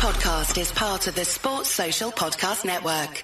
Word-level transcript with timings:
podcast 0.00 0.58
is 0.58 0.72
part 0.72 1.06
of 1.08 1.14
the 1.14 1.26
Sports 1.26 1.68
Social 1.68 2.10
Podcast 2.10 2.64
Network. 2.64 3.22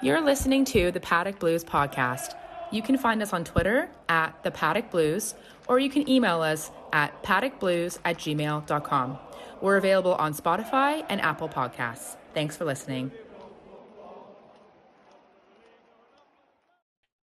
You're 0.00 0.20
listening 0.20 0.64
to 0.66 0.92
the 0.92 1.00
Paddock 1.00 1.40
Blues 1.40 1.64
podcast. 1.64 2.34
You 2.70 2.80
can 2.80 2.96
find 2.96 3.20
us 3.22 3.32
on 3.32 3.42
Twitter 3.42 3.90
at 4.08 4.40
the 4.44 4.52
Paddock 4.52 4.92
Blues, 4.92 5.34
or 5.66 5.80
you 5.80 5.90
can 5.90 6.08
email 6.08 6.42
us 6.42 6.70
at 6.92 7.24
paddockblues 7.24 7.98
at 8.04 8.18
gmail.com. 8.18 9.18
We're 9.60 9.76
available 9.78 10.14
on 10.14 10.32
Spotify 10.32 11.04
and 11.08 11.20
Apple 11.20 11.48
Podcasts. 11.48 12.14
Thanks 12.34 12.56
for 12.56 12.64
listening. 12.64 13.10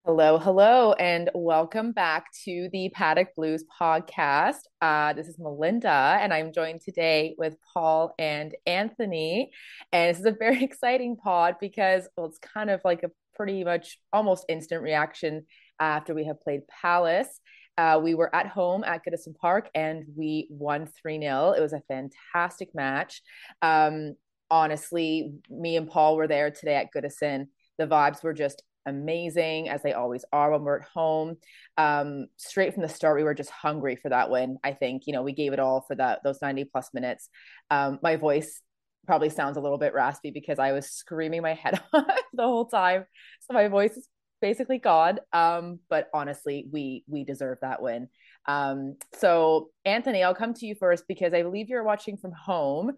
Hello, 0.05 0.37
hello, 0.37 0.93
and 0.93 1.31
welcome 1.33 1.91
back 1.91 2.27
to 2.43 2.69
the 2.71 2.89
Paddock 2.89 3.33
Blues 3.35 3.65
podcast. 3.81 4.59
Uh, 4.79 5.13
this 5.13 5.27
is 5.27 5.39
Melinda, 5.39 6.19
and 6.21 6.31
I'm 6.31 6.53
joined 6.53 6.81
today 6.81 7.33
with 7.39 7.55
Paul 7.73 8.13
and 8.19 8.53
Anthony. 8.67 9.49
And 9.91 10.11
this 10.11 10.19
is 10.19 10.27
a 10.27 10.37
very 10.37 10.63
exciting 10.63 11.15
pod 11.15 11.55
because, 11.59 12.07
well, 12.15 12.27
it's 12.27 12.37
kind 12.37 12.69
of 12.69 12.81
like 12.85 13.01
a 13.01 13.09
pretty 13.33 13.63
much 13.63 13.97
almost 14.13 14.45
instant 14.47 14.83
reaction 14.83 15.47
after 15.79 16.13
we 16.13 16.25
have 16.25 16.39
played 16.39 16.67
Palace. 16.67 17.41
Uh, 17.75 17.99
we 17.99 18.13
were 18.13 18.33
at 18.35 18.45
home 18.45 18.83
at 18.83 19.01
Goodison 19.03 19.35
Park 19.35 19.71
and 19.73 20.03
we 20.15 20.47
won 20.51 20.85
3 21.01 21.19
0. 21.19 21.55
It 21.57 21.61
was 21.61 21.73
a 21.73 21.81
fantastic 21.87 22.75
match. 22.75 23.23
Um, 23.63 24.13
honestly, 24.51 25.33
me 25.49 25.77
and 25.77 25.89
Paul 25.89 26.15
were 26.15 26.27
there 26.27 26.51
today 26.51 26.75
at 26.75 26.93
Goodison. 26.95 27.47
The 27.79 27.87
vibes 27.87 28.23
were 28.23 28.33
just 28.33 28.61
amazing 28.85 29.69
as 29.69 29.81
they 29.83 29.93
always 29.93 30.25
are 30.31 30.51
when 30.51 30.63
we're 30.63 30.79
at 30.79 30.87
home. 30.87 31.37
Um, 31.77 32.27
straight 32.37 32.73
from 32.73 32.83
the 32.83 32.89
start, 32.89 33.17
we 33.17 33.23
were 33.23 33.33
just 33.33 33.49
hungry 33.49 33.95
for 33.95 34.09
that 34.09 34.29
win. 34.29 34.57
I 34.63 34.73
think 34.73 35.03
you 35.05 35.13
know 35.13 35.23
we 35.23 35.33
gave 35.33 35.53
it 35.53 35.59
all 35.59 35.81
for 35.87 35.95
that 35.95 36.21
those 36.23 36.41
ninety 36.41 36.63
plus 36.65 36.89
minutes. 36.93 37.29
Um, 37.69 37.99
my 38.01 38.15
voice 38.15 38.61
probably 39.05 39.29
sounds 39.29 39.57
a 39.57 39.61
little 39.61 39.77
bit 39.77 39.93
raspy 39.93 40.31
because 40.31 40.59
I 40.59 40.71
was 40.71 40.89
screaming 40.89 41.41
my 41.41 41.53
head 41.53 41.79
off 41.93 42.05
the 42.33 42.43
whole 42.43 42.65
time, 42.65 43.05
so 43.41 43.53
my 43.53 43.67
voice 43.67 43.97
is 43.97 44.07
basically 44.41 44.77
gone. 44.77 45.19
Um, 45.33 45.79
but 45.89 46.07
honestly, 46.13 46.67
we 46.71 47.03
we 47.07 47.23
deserve 47.23 47.59
that 47.61 47.81
win. 47.81 48.09
Um, 48.47 48.97
so 49.13 49.69
Anthony, 49.85 50.23
I'll 50.23 50.35
come 50.35 50.53
to 50.53 50.65
you 50.65 50.75
first 50.75 51.05
because 51.07 51.33
I 51.33 51.41
believe 51.41 51.69
you're 51.69 51.83
watching 51.83 52.17
from 52.17 52.31
home. 52.31 52.91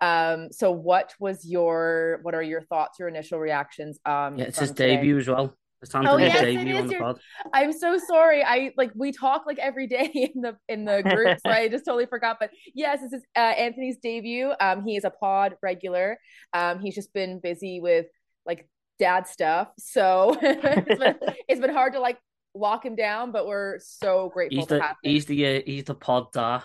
Um, 0.00 0.48
so 0.50 0.70
what 0.72 1.14
was 1.18 1.44
your 1.44 2.20
what 2.22 2.34
are 2.34 2.42
your 2.42 2.62
thoughts, 2.62 2.98
your 2.98 3.08
initial 3.08 3.38
reactions? 3.38 3.98
Um, 4.04 4.38
yeah, 4.38 4.46
it's 4.46 4.58
his 4.58 4.70
today? 4.70 4.96
debut 4.96 5.18
as 5.18 5.28
well. 5.28 5.54
It's 5.84 5.94
oh, 5.94 6.16
yes, 6.16 6.40
debut 6.40 6.76
on 6.76 6.86
the 6.86 6.94
pod. 6.96 7.20
I'm 7.52 7.72
so 7.72 7.98
sorry. 7.98 8.42
I 8.42 8.72
like 8.76 8.90
we 8.94 9.12
talk 9.12 9.44
like 9.46 9.58
every 9.58 9.86
day 9.86 10.10
in 10.34 10.40
the 10.40 10.56
in 10.68 10.84
the 10.84 11.02
group, 11.02 11.38
so 11.44 11.50
I 11.52 11.68
just 11.68 11.84
totally 11.84 12.06
forgot. 12.06 12.38
But 12.40 12.50
yes, 12.74 13.00
this 13.02 13.12
is 13.12 13.22
uh, 13.36 13.40
Anthony's 13.40 13.98
debut. 14.02 14.52
Um, 14.60 14.84
he 14.84 14.96
is 14.96 15.04
a 15.04 15.10
pod 15.10 15.56
regular. 15.62 16.18
Um, 16.54 16.80
he's 16.80 16.94
just 16.94 17.12
been 17.12 17.38
busy 17.38 17.80
with 17.80 18.06
like 18.46 18.68
dad 18.98 19.26
stuff, 19.26 19.68
so 19.78 20.36
it's, 20.42 20.98
been, 20.98 21.16
it's 21.48 21.60
been 21.60 21.74
hard 21.74 21.92
to 21.92 22.00
like 22.00 22.18
lock 22.54 22.84
him 22.84 22.96
down. 22.96 23.30
But 23.30 23.46
we're 23.46 23.78
so 23.80 24.30
grateful 24.32 24.60
he's 24.60 24.68
the, 24.68 24.80
have 24.80 24.96
him. 25.02 25.12
He's 25.12 25.26
the 25.26 25.58
uh, 25.58 25.62
he's 25.66 25.84
the 25.84 25.94
pod 25.94 26.32
da. 26.32 26.62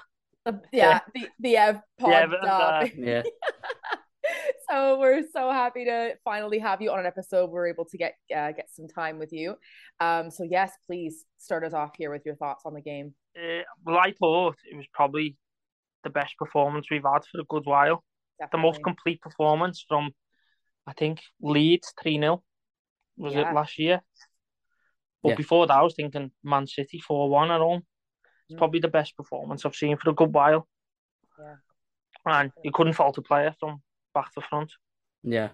The, 0.51 0.61
yeah, 0.73 0.99
the 1.13 1.27
the 1.39 1.57
Ev 1.57 1.81
pod 1.99 2.11
yeah, 2.11 2.83
yeah. 2.97 3.23
so 4.69 4.99
we're 4.99 5.23
so 5.31 5.51
happy 5.51 5.85
to 5.85 6.15
finally 6.23 6.59
have 6.59 6.81
you 6.81 6.91
on 6.91 6.99
an 6.99 7.05
episode. 7.05 7.49
We're 7.49 7.67
able 7.67 7.85
to 7.85 7.97
get 7.97 8.13
uh, 8.35 8.51
get 8.51 8.69
some 8.71 8.87
time 8.87 9.19
with 9.19 9.31
you. 9.31 9.55
Um, 9.99 10.31
so 10.31 10.43
yes, 10.43 10.71
please 10.87 11.25
start 11.37 11.63
us 11.63 11.73
off 11.73 11.91
here 11.97 12.11
with 12.11 12.23
your 12.25 12.35
thoughts 12.35 12.63
on 12.65 12.73
the 12.73 12.81
game. 12.81 13.13
Uh, 13.37 13.63
well, 13.85 13.97
I 13.97 14.13
thought 14.19 14.55
it 14.69 14.75
was 14.75 14.85
probably 14.93 15.37
the 16.03 16.09
best 16.09 16.37
performance 16.37 16.87
we've 16.89 17.03
had 17.03 17.21
for 17.31 17.41
a 17.41 17.45
good 17.49 17.65
while. 17.65 18.03
Definitely. 18.39 18.57
The 18.57 18.67
most 18.67 18.83
complete 18.83 19.21
performance 19.21 19.85
from, 19.87 20.11
I 20.87 20.93
think, 20.93 21.19
Leeds 21.41 21.93
three 22.01 22.19
0 22.19 22.41
was 23.17 23.33
yeah. 23.33 23.49
it 23.49 23.53
last 23.53 23.77
year? 23.77 24.01
But 25.21 25.29
yeah. 25.29 25.35
before 25.35 25.67
that, 25.67 25.77
I 25.77 25.81
was 25.81 25.93
thinking 25.95 26.31
Man 26.43 26.65
City 26.67 26.99
four 27.05 27.29
one 27.29 27.51
at 27.51 27.59
home. 27.59 27.81
It's 28.49 28.57
probably 28.57 28.79
the 28.79 28.87
best 28.87 29.15
performance 29.15 29.65
I've 29.65 29.75
seen 29.75 29.95
for 29.97 30.09
a 30.09 30.13
good 30.13 30.33
while. 30.33 30.67
Yeah. 31.39 31.55
And 32.25 32.51
you 32.63 32.71
couldn't 32.71 32.93
fault 32.93 33.17
a 33.17 33.21
player 33.21 33.53
from 33.59 33.81
back 34.13 34.33
to 34.33 34.41
front. 34.41 34.71
Yeah. 35.23 35.49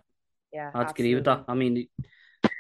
Yeah. 0.53 0.71
I'd 0.73 0.81
absolutely. 0.81 1.05
agree 1.05 1.15
with 1.15 1.25
that. 1.25 1.43
I 1.47 1.53
mean, 1.55 1.87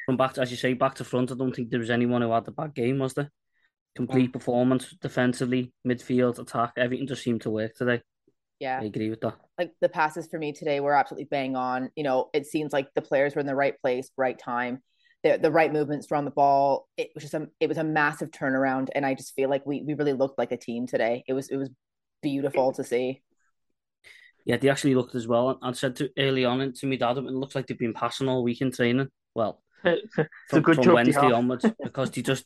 from 0.05 0.17
back 0.17 0.33
to, 0.33 0.41
as 0.41 0.51
you 0.51 0.57
say, 0.57 0.73
back 0.73 0.95
to 0.95 1.05
front, 1.05 1.31
I 1.31 1.35
don't 1.35 1.55
think 1.55 1.69
there 1.69 1.79
was 1.79 1.89
anyone 1.89 2.21
who 2.21 2.31
had 2.31 2.47
a 2.47 2.51
bad 2.51 2.75
game, 2.75 2.99
was 2.99 3.13
there? 3.13 3.31
Complete 3.95 4.25
yeah. 4.25 4.31
performance 4.31 4.93
defensively, 5.01 5.71
midfield, 5.87 6.37
attack, 6.37 6.73
everything 6.75 7.07
just 7.07 7.23
seemed 7.23 7.41
to 7.41 7.49
work 7.49 7.73
today. 7.75 8.01
Yeah. 8.59 8.79
I 8.81 8.85
agree 8.85 9.09
with 9.09 9.21
that. 9.21 9.35
Like 9.57 9.71
the 9.79 9.89
passes 9.89 10.27
for 10.27 10.37
me 10.37 10.51
today 10.51 10.81
were 10.81 10.93
absolutely 10.93 11.25
bang 11.25 11.55
on. 11.55 11.91
You 11.95 12.03
know, 12.03 12.29
it 12.33 12.45
seems 12.45 12.73
like 12.73 12.89
the 12.93 13.01
players 13.01 13.35
were 13.35 13.41
in 13.41 13.47
the 13.47 13.55
right 13.55 13.79
place, 13.81 14.11
right 14.17 14.37
time 14.37 14.83
the, 15.25 15.39
the 15.39 15.51
right 15.51 15.73
movements 15.73 16.05
from 16.05 16.23
the 16.23 16.31
ball. 16.31 16.87
It 16.97 17.09
was 17.15 17.23
just 17.23 17.33
a 17.33 17.47
it 17.59 17.67
was 17.67 17.79
a 17.79 17.83
massive 17.83 18.29
turnaround, 18.29 18.89
and 18.93 19.05
I 19.05 19.15
just 19.15 19.33
feel 19.33 19.49
like 19.49 19.65
we 19.65 19.81
we 19.81 19.95
really 19.95 20.13
looked 20.13 20.37
like 20.37 20.51
a 20.51 20.57
team 20.57 20.85
today. 20.85 21.23
It 21.27 21.33
was 21.33 21.49
it 21.49 21.57
was 21.57 21.71
beautiful 22.21 22.71
to 22.73 22.83
see. 22.83 23.23
Yeah, 24.45 24.57
they 24.57 24.69
actually 24.69 24.93
looked 24.93 25.15
as 25.15 25.27
well. 25.27 25.57
I 25.63 25.71
said 25.71 25.95
to 25.95 26.11
early 26.19 26.45
on 26.45 26.61
and 26.61 26.75
to 26.75 26.85
me 26.85 26.97
dad, 26.97 27.17
it 27.17 27.23
looks 27.23 27.55
like 27.55 27.65
they've 27.65 27.77
been 27.77 27.95
passing 27.95 28.29
all 28.29 28.43
week 28.43 28.61
in 28.61 28.71
training. 28.71 29.09
Well, 29.33 29.63
from, 30.49 30.63
from 30.63 30.93
Wednesday 30.93 31.31
onwards 31.31 31.65
because 31.83 32.11
they 32.11 32.21
just 32.21 32.45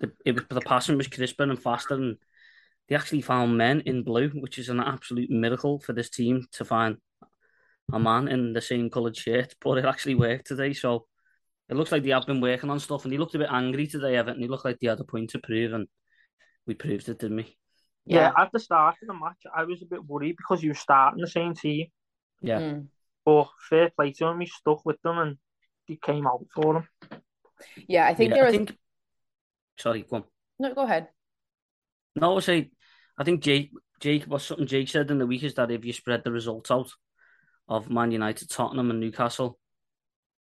the, 0.00 0.10
it 0.24 0.34
was 0.34 0.44
the 0.48 0.62
passing 0.62 0.96
was 0.96 1.06
crisper 1.06 1.42
and 1.42 1.62
faster, 1.62 1.94
and 1.94 2.16
they 2.88 2.96
actually 2.96 3.20
found 3.20 3.58
men 3.58 3.82
in 3.84 4.04
blue, 4.04 4.30
which 4.30 4.58
is 4.58 4.70
an 4.70 4.80
absolute 4.80 5.28
miracle 5.28 5.78
for 5.78 5.92
this 5.92 6.08
team 6.08 6.46
to 6.52 6.64
find 6.64 6.96
a 7.92 7.98
man 7.98 8.26
in 8.28 8.54
the 8.54 8.62
same 8.62 8.88
coloured 8.88 9.18
shirt. 9.18 9.54
But 9.60 9.76
it 9.76 9.84
actually 9.84 10.14
worked 10.14 10.46
today, 10.46 10.72
so 10.72 11.04
it 11.70 11.76
looks 11.76 11.92
like 11.92 12.02
they 12.02 12.10
have 12.10 12.26
been 12.26 12.40
working 12.40 12.68
on 12.68 12.80
stuff, 12.80 13.04
and 13.04 13.12
he 13.12 13.18
looked 13.18 13.34
a 13.36 13.38
bit 13.38 13.48
angry 13.50 13.86
today, 13.86 14.16
Everton. 14.16 14.42
He 14.42 14.48
looked 14.48 14.64
like 14.64 14.78
they 14.80 14.88
had 14.88 15.00
a 15.00 15.04
point 15.04 15.30
to 15.30 15.38
prove, 15.38 15.72
and 15.72 15.86
we 16.66 16.74
proved 16.74 17.08
it, 17.08 17.20
didn't 17.20 17.36
we? 17.36 17.56
Yeah, 18.06 18.32
yeah 18.36 18.42
at 18.42 18.50
the 18.52 18.58
start 18.58 18.96
of 19.00 19.08
the 19.08 19.14
match, 19.14 19.38
I 19.54 19.64
was 19.64 19.80
a 19.82 19.86
bit 19.86 20.04
worried 20.04 20.36
because 20.36 20.62
you 20.62 20.70
were 20.70 20.74
starting 20.74 21.20
the 21.20 21.28
same 21.28 21.54
team. 21.54 21.86
Yeah. 22.42 22.58
Mm. 22.58 22.86
But 23.24 23.48
fair 23.68 23.90
play 23.90 24.12
to 24.12 24.26
him, 24.26 24.40
he 24.40 24.46
stuck 24.46 24.84
with 24.84 25.00
them 25.02 25.18
and 25.18 25.38
he 25.84 25.96
came 25.96 26.26
out 26.26 26.44
for 26.54 26.74
them. 26.74 27.20
Yeah, 27.86 28.06
I 28.06 28.14
think 28.14 28.30
yeah, 28.30 28.36
there 28.36 28.44
was. 28.46 28.56
Think... 28.56 28.76
Sorry, 29.78 30.02
go 30.02 30.16
on. 30.16 30.24
No, 30.58 30.74
go 30.74 30.82
ahead. 30.82 31.08
No, 32.16 32.36
I 32.36 32.40
say, 32.40 32.70
I 33.16 33.24
think 33.24 33.42
Jake, 33.42 33.70
Jake 34.00 34.26
was 34.26 34.44
something 34.44 34.66
Jake 34.66 34.88
said 34.88 35.10
in 35.10 35.18
the 35.18 35.26
week 35.26 35.44
is 35.44 35.54
that 35.54 35.70
if 35.70 35.84
you 35.84 35.92
spread 35.92 36.24
the 36.24 36.32
results 36.32 36.70
out 36.70 36.90
of 37.68 37.90
Man 37.90 38.10
United, 38.10 38.50
Tottenham, 38.50 38.90
and 38.90 38.98
Newcastle 38.98 39.58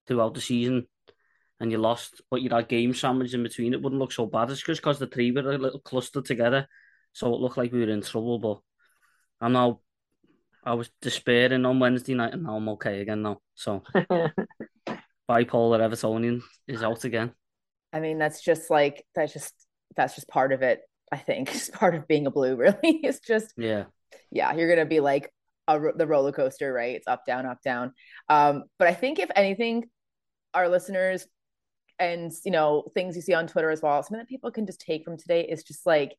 throughout 0.06 0.34
the 0.34 0.41
season, 0.41 0.87
and 1.61 1.72
you 1.72 1.78
lost, 1.78 2.21
but 2.31 2.43
you 2.43 2.50
had 2.50 2.69
game 2.69 2.94
sandwich 2.94 3.34
in 3.34 3.43
between, 3.43 3.72
it 3.72 3.83
wouldn't 3.83 4.00
look 4.00 4.12
so 4.12 4.27
bad. 4.27 4.50
It's 4.50 4.62
just 4.62 4.81
because 4.81 4.99
the 4.99 5.06
three 5.06 5.31
were 5.31 5.53
a 5.53 5.59
little 5.59 5.81
clustered 5.81 6.25
together, 6.25 6.69
so 7.12 7.34
it 7.34 7.41
looked 7.41 7.56
like 7.56 7.72
we 7.72 7.81
were 7.81 7.91
in 7.91 8.03
trouble. 8.03 8.39
But 8.39 8.61
I'm 9.41 9.53
now, 9.53 9.81
I 10.65 10.75
was 10.75 10.91
despairing 11.00 11.65
on 11.65 11.81
Wednesday 11.81 12.15
night, 12.15 12.34
and 12.34 12.43
now 12.44 12.56
I'm 12.56 12.69
okay 12.71 13.00
again 13.00 13.22
now. 13.22 13.41
So 13.55 13.83
bipolar 13.94 15.81
Evertonian 15.81 16.43
is 16.69 16.83
out 16.83 17.05
again. 17.05 17.33
I 17.93 18.00
mean, 18.00 18.19
that's 18.19 18.43
just 18.43 18.71
like 18.71 19.05
that's 19.15 19.33
just 19.33 19.55
that's 19.97 20.15
just 20.15 20.28
part 20.28 20.53
of 20.53 20.62
it. 20.62 20.81
I 21.11 21.17
think 21.17 21.50
it's 21.55 21.71
part 21.71 21.94
of 21.94 22.06
being 22.06 22.27
a 22.27 22.31
blue. 22.31 22.56
Really, 22.56 22.77
it's 22.83 23.21
just 23.21 23.55
yeah, 23.56 23.84
yeah. 24.31 24.55
You're 24.55 24.69
gonna 24.69 24.84
be 24.84 25.00
like 25.00 25.33
a, 25.69 25.81
the 25.97 26.06
roller 26.06 26.33
coaster, 26.33 26.73
right? 26.73 26.97
It's 26.97 27.09
up, 27.09 27.25
down, 27.27 27.47
up, 27.47 27.62
down. 27.62 27.93
Um, 28.28 28.65
but 28.78 28.88
I 28.88 28.94
think 28.94 29.19
if 29.19 29.31
anything, 29.34 29.88
our 30.55 30.69
listeners 30.69 31.27
and 31.99 32.33
you 32.45 32.51
know 32.51 32.91
things 32.95 33.17
you 33.17 33.23
see 33.23 33.34
on 33.34 33.47
twitter 33.47 33.71
as 33.71 33.83
well 33.83 34.03
something 34.03 34.19
that 34.19 34.29
people 34.29 34.51
can 34.51 34.67
just 34.67 34.81
take 34.81 35.05
from 35.05 35.17
today 35.17 35.43
is 35.43 35.62
just 35.62 35.87
like 35.87 36.17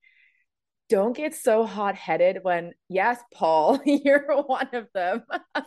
don't 0.90 1.16
get 1.16 1.36
so 1.36 1.66
hot-headed 1.66 2.40
when 2.44 2.74
yes 2.90 3.20
paul 3.34 3.80
you're 3.86 4.26
one 4.44 4.70
of 4.74 4.88
them. 4.94 5.24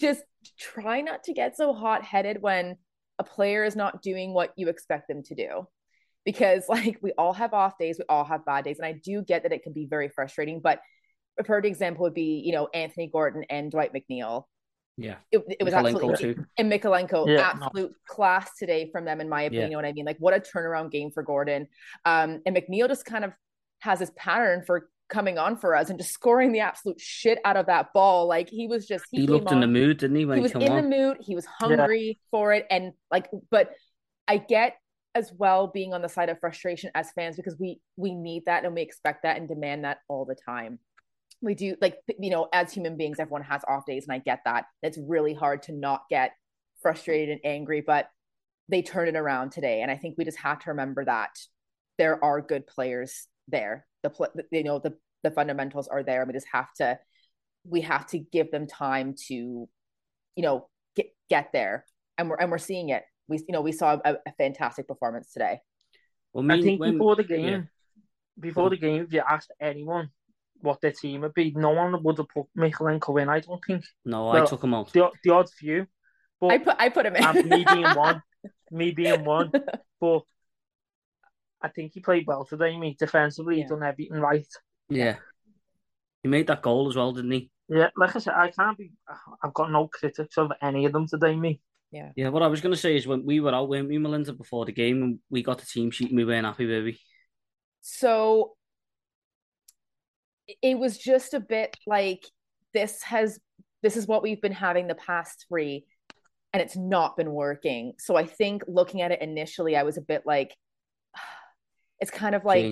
Just 0.00 0.22
try 0.58 1.00
not 1.00 1.24
to 1.24 1.32
get 1.32 1.56
so 1.56 1.72
hot-headed 1.72 2.40
when 2.40 2.76
a 3.18 3.24
player 3.24 3.64
is 3.64 3.76
not 3.76 4.02
doing 4.02 4.32
what 4.32 4.52
you 4.56 4.68
expect 4.68 5.08
them 5.08 5.22
to 5.24 5.34
do. 5.34 5.66
Because 6.24 6.64
like 6.68 6.98
we 7.02 7.12
all 7.12 7.32
have 7.32 7.54
off 7.54 7.78
days 7.78 7.98
we 7.98 8.04
all 8.08 8.24
have 8.24 8.44
bad 8.44 8.64
days 8.64 8.78
and 8.78 8.86
i 8.86 8.92
do 8.92 9.22
get 9.22 9.42
that 9.42 9.52
it 9.52 9.62
can 9.62 9.72
be 9.72 9.86
very 9.86 10.08
frustrating 10.08 10.60
but 10.60 10.80
a 11.38 11.44
perfect 11.44 11.66
example 11.66 12.02
would 12.04 12.14
be 12.14 12.42
you 12.44 12.52
know 12.52 12.68
anthony 12.72 13.08
gordon 13.08 13.44
and 13.50 13.70
dwight 13.70 13.92
mcneil 13.92 14.44
yeah, 14.96 15.16
it, 15.32 15.42
it 15.60 15.64
was 15.64 15.74
absolutely 15.74 16.16
too. 16.16 16.44
and 16.56 16.70
Mykolenko, 16.70 17.26
yeah, 17.26 17.52
absolute 17.54 17.90
no. 17.90 17.96
class 18.06 18.50
today 18.58 18.90
from 18.92 19.04
them, 19.04 19.20
in 19.20 19.28
my 19.28 19.42
opinion. 19.42 19.62
Yeah. 19.62 19.66
You 19.66 19.72
know 19.72 19.78
what 19.78 19.86
I 19.86 19.92
mean? 19.92 20.04
Like, 20.04 20.18
what 20.18 20.34
a 20.34 20.40
turnaround 20.40 20.90
game 20.90 21.10
for 21.10 21.22
Gordon. 21.22 21.68
Um, 22.04 22.40
and 22.46 22.56
McNeil 22.56 22.88
just 22.88 23.04
kind 23.04 23.24
of 23.24 23.32
has 23.80 23.98
this 23.98 24.10
pattern 24.16 24.62
for 24.64 24.88
coming 25.08 25.38
on 25.38 25.56
for 25.56 25.76
us 25.76 25.90
and 25.90 25.98
just 25.98 26.12
scoring 26.12 26.52
the 26.52 26.60
absolute 26.60 27.00
shit 27.00 27.38
out 27.44 27.56
of 27.56 27.66
that 27.66 27.92
ball. 27.92 28.26
Like 28.26 28.48
he 28.48 28.66
was 28.66 28.86
just 28.86 29.04
he, 29.10 29.22
he 29.22 29.26
looked 29.26 29.48
on. 29.48 29.54
in 29.54 29.60
the 29.60 29.66
mood, 29.66 29.98
didn't 29.98 30.16
he? 30.16 30.24
When 30.24 30.38
he, 30.38 30.42
was 30.42 30.52
in 30.52 30.70
on? 30.70 30.76
the 30.76 30.96
mood. 30.96 31.18
He 31.20 31.34
was 31.34 31.46
hungry 31.46 32.06
yeah. 32.06 32.12
for 32.30 32.52
it, 32.52 32.66
and 32.70 32.92
like, 33.10 33.28
but 33.50 33.70
I 34.26 34.38
get 34.38 34.76
as 35.14 35.32
well 35.36 35.68
being 35.68 35.94
on 35.94 36.02
the 36.02 36.08
side 36.08 36.28
of 36.28 36.40
frustration 36.40 36.90
as 36.94 37.12
fans 37.12 37.36
because 37.36 37.56
we 37.58 37.80
we 37.96 38.14
need 38.14 38.44
that 38.46 38.64
and 38.64 38.74
we 38.74 38.82
expect 38.82 39.22
that 39.22 39.36
and 39.36 39.48
demand 39.48 39.84
that 39.84 39.98
all 40.08 40.24
the 40.24 40.34
time. 40.34 40.78
We 41.40 41.54
do 41.54 41.76
like 41.80 41.98
you 42.18 42.30
know 42.30 42.48
as 42.52 42.72
human 42.72 42.96
beings 42.96 43.18
everyone 43.18 43.42
has 43.42 43.62
off 43.68 43.86
days 43.86 44.04
and 44.04 44.12
i 44.12 44.18
get 44.18 44.40
that. 44.44 44.66
It's 44.82 44.98
really 44.98 45.34
hard 45.34 45.62
to 45.64 45.72
not 45.72 46.02
get 46.08 46.32
frustrated 46.82 47.30
and 47.30 47.40
angry 47.44 47.80
but 47.80 48.08
they 48.68 48.82
turn 48.82 49.08
it 49.08 49.16
around 49.16 49.50
today 49.50 49.80
and 49.80 49.90
i 49.90 49.96
think 49.96 50.16
we 50.16 50.24
just 50.24 50.38
have 50.38 50.58
to 50.60 50.70
remember 50.70 51.04
that 51.04 51.30
there 51.98 52.22
are 52.24 52.40
good 52.40 52.66
players 52.66 53.26
there. 53.48 53.86
The 54.02 54.44
you 54.50 54.64
know 54.64 54.78
the 54.78 54.94
the 55.22 55.30
fundamentals 55.30 55.88
are 55.88 56.02
there 56.02 56.24
we 56.26 56.34
just 56.34 56.46
have 56.52 56.72
to 56.74 56.98
we 57.66 57.80
have 57.80 58.06
to 58.08 58.18
give 58.18 58.50
them 58.50 58.66
time 58.66 59.14
to 59.28 59.34
you 59.34 59.68
know 60.42 60.68
get 60.96 61.06
get 61.30 61.50
there. 61.52 61.84
And 62.18 62.28
we're 62.28 62.36
and 62.36 62.50
we're 62.50 62.58
seeing 62.58 62.90
it. 62.90 63.04
We 63.28 63.38
you 63.38 63.52
know 63.52 63.62
we 63.62 63.72
saw 63.72 63.98
a, 64.04 64.14
a 64.26 64.32
fantastic 64.36 64.86
performance 64.86 65.32
today. 65.32 65.60
Well 66.32 66.50
I 66.50 66.60
think 66.60 66.80
when, 66.80 66.92
before 66.92 67.16
the 67.16 67.24
game 67.24 67.44
yeah. 67.44 67.60
before 68.38 68.70
the 68.70 68.76
game 68.76 69.02
if 69.02 69.12
you 69.12 69.22
asked 69.26 69.52
anyone 69.60 70.10
what 70.64 70.80
their 70.80 70.92
team 70.92 71.20
would 71.20 71.34
be. 71.34 71.52
No 71.54 71.70
one 71.70 72.02
would 72.02 72.18
have 72.18 72.28
put 72.28 72.46
Mykolenko 72.56 73.20
in, 73.22 73.28
I 73.28 73.40
don't 73.40 73.62
think. 73.64 73.84
No, 74.04 74.26
well, 74.26 74.42
I 74.42 74.46
took 74.46 74.64
him 74.64 74.74
out. 74.74 74.92
The, 74.92 75.10
the 75.22 75.30
odd 75.30 75.50
few. 75.50 75.86
But 76.40 76.48
I 76.48 76.58
put 76.58 76.76
I 76.78 76.88
put 76.88 77.06
him 77.06 77.16
in. 77.16 77.48
me 77.48 77.64
being 77.64 77.82
one. 77.94 78.22
Me 78.70 78.90
being 78.90 79.24
one. 79.24 79.52
But 80.00 80.22
I 81.62 81.68
think 81.68 81.92
he 81.94 82.00
played 82.00 82.26
well 82.26 82.44
today, 82.44 82.76
me. 82.78 82.94
Defensively, 82.98 83.56
yeah. 83.56 83.62
he 83.62 83.68
done 83.68 83.82
everything 83.82 84.18
right. 84.18 84.46
Yeah. 84.90 85.16
He 86.22 86.28
made 86.28 86.46
that 86.48 86.60
goal 86.60 86.90
as 86.90 86.96
well, 86.96 87.12
didn't 87.12 87.30
he? 87.30 87.50
Yeah, 87.68 87.88
like 87.96 88.14
I 88.14 88.18
said, 88.18 88.34
I 88.34 88.50
can't 88.50 88.76
be. 88.76 88.92
I've 89.42 89.54
got 89.54 89.70
no 89.70 89.88
critics 89.88 90.36
of 90.36 90.52
any 90.60 90.84
of 90.84 90.92
them 90.92 91.06
today, 91.06 91.36
me. 91.36 91.62
Yeah. 91.90 92.10
Yeah, 92.16 92.28
what 92.28 92.42
I 92.42 92.48
was 92.48 92.60
going 92.60 92.74
to 92.74 92.80
say 92.80 92.96
is 92.96 93.06
when 93.06 93.24
we 93.24 93.40
were 93.40 93.54
out, 93.54 93.68
when 93.68 93.88
we 93.88 93.96
Melinda 93.96 94.34
before 94.34 94.66
the 94.66 94.72
game, 94.72 95.02
and 95.02 95.18
we 95.30 95.42
got 95.42 95.58
the 95.58 95.66
team 95.66 95.90
sheet 95.90 96.10
and 96.10 96.18
we 96.18 96.26
weren't 96.26 96.44
happy, 96.44 96.66
baby. 96.66 97.00
So 97.80 98.56
it 100.62 100.78
was 100.78 100.98
just 100.98 101.34
a 101.34 101.40
bit 101.40 101.76
like 101.86 102.24
this 102.72 103.02
has 103.02 103.38
this 103.82 103.96
is 103.96 104.06
what 104.06 104.22
we've 104.22 104.40
been 104.40 104.52
having 104.52 104.86
the 104.86 104.94
past 104.94 105.46
three 105.48 105.84
and 106.52 106.62
it's 106.62 106.76
not 106.76 107.16
been 107.16 107.32
working. 107.32 107.94
So 107.98 108.16
i 108.16 108.26
think 108.26 108.62
looking 108.66 109.02
at 109.02 109.12
it 109.12 109.22
initially 109.22 109.76
i 109.76 109.82
was 109.82 109.96
a 109.96 110.02
bit 110.02 110.22
like 110.24 110.54
it's 112.00 112.10
kind 112.10 112.34
of 112.34 112.44
like 112.44 112.64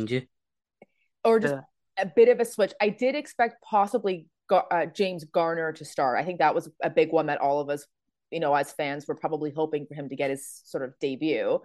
or 1.25 1.39
just 1.39 1.55
yeah. 1.55 2.05
a 2.05 2.07
bit 2.07 2.29
of 2.29 2.41
a 2.41 2.45
switch. 2.45 2.73
I 2.81 2.89
did 2.89 3.15
expect 3.15 3.63
possibly 3.63 4.27
uh, 4.51 4.85
james 4.87 5.25
garner 5.25 5.73
to 5.73 5.85
start 5.85 6.19
i 6.19 6.25
think 6.25 6.41
that 6.41 6.55
was 6.55 6.69
a 6.83 6.91
big 6.91 7.11
one 7.11 7.27
that 7.27 7.41
all 7.41 7.61
of 7.61 7.71
us 7.71 7.87
you 8.33 8.41
know 8.41 8.55
as 8.55 8.73
fans 8.73 9.07
were 9.07 9.15
probably 9.15 9.53
hoping 9.55 9.87
for 9.87 9.95
him 9.95 10.09
to 10.09 10.17
get 10.17 10.31
his 10.31 10.63
sort 10.65 10.83
of 10.83 10.99
debut. 11.01 11.61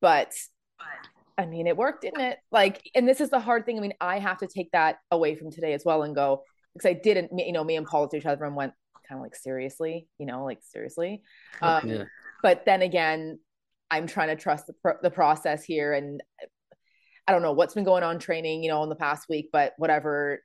But 0.00 0.32
I 1.38 1.46
mean, 1.46 1.68
it 1.68 1.76
worked, 1.76 2.02
didn't 2.02 2.20
it? 2.20 2.38
Like, 2.50 2.82
and 2.96 3.08
this 3.08 3.20
is 3.20 3.30
the 3.30 3.38
hard 3.38 3.64
thing. 3.64 3.78
I 3.78 3.80
mean, 3.80 3.94
I 4.00 4.18
have 4.18 4.38
to 4.38 4.48
take 4.48 4.72
that 4.72 4.96
away 5.12 5.36
from 5.36 5.52
today 5.52 5.72
as 5.72 5.84
well 5.84 6.02
and 6.02 6.14
go 6.14 6.42
because 6.74 6.88
I 6.88 6.94
didn't, 6.94 7.30
you 7.38 7.52
know, 7.52 7.62
me 7.62 7.76
and 7.76 7.86
Paul 7.86 8.08
to 8.08 8.16
each 8.16 8.26
other 8.26 8.44
and 8.44 8.56
went 8.56 8.72
kind 9.08 9.20
of 9.20 9.22
like 9.22 9.36
seriously, 9.36 10.08
you 10.18 10.26
know, 10.26 10.44
like 10.44 10.58
seriously. 10.62 11.22
Um, 11.62 11.88
yeah. 11.88 12.04
But 12.42 12.64
then 12.66 12.82
again, 12.82 13.38
I'm 13.90 14.08
trying 14.08 14.28
to 14.28 14.36
trust 14.36 14.66
the 14.66 14.74
pro- 14.74 15.00
the 15.00 15.10
process 15.10 15.64
here, 15.64 15.92
and 15.92 16.20
I 17.26 17.32
don't 17.32 17.42
know 17.42 17.52
what's 17.52 17.74
been 17.74 17.84
going 17.84 18.02
on 18.02 18.18
training, 18.18 18.62
you 18.62 18.68
know, 18.68 18.82
in 18.82 18.88
the 18.88 18.96
past 18.96 19.26
week, 19.28 19.48
but 19.52 19.74
whatever, 19.78 20.42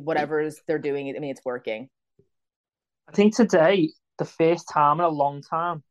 whatever 0.00 0.40
is 0.40 0.60
they're 0.66 0.78
doing, 0.78 1.14
I 1.14 1.18
mean, 1.18 1.30
it's 1.32 1.44
working. 1.44 1.88
I 3.08 3.12
think 3.12 3.36
today, 3.36 3.90
the 4.18 4.24
first 4.24 4.68
time 4.72 5.00
in 5.00 5.04
a 5.04 5.08
long 5.08 5.42
time, 5.42 5.82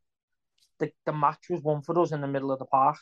the, 0.80 0.92
the 1.06 1.14
match 1.14 1.46
was 1.50 1.62
won 1.62 1.82
for 1.84 2.00
us 2.00 2.12
in 2.12 2.22
the 2.22 2.28
middle 2.28 2.52
of 2.52 2.60
the 2.60 2.66
park. 2.66 2.98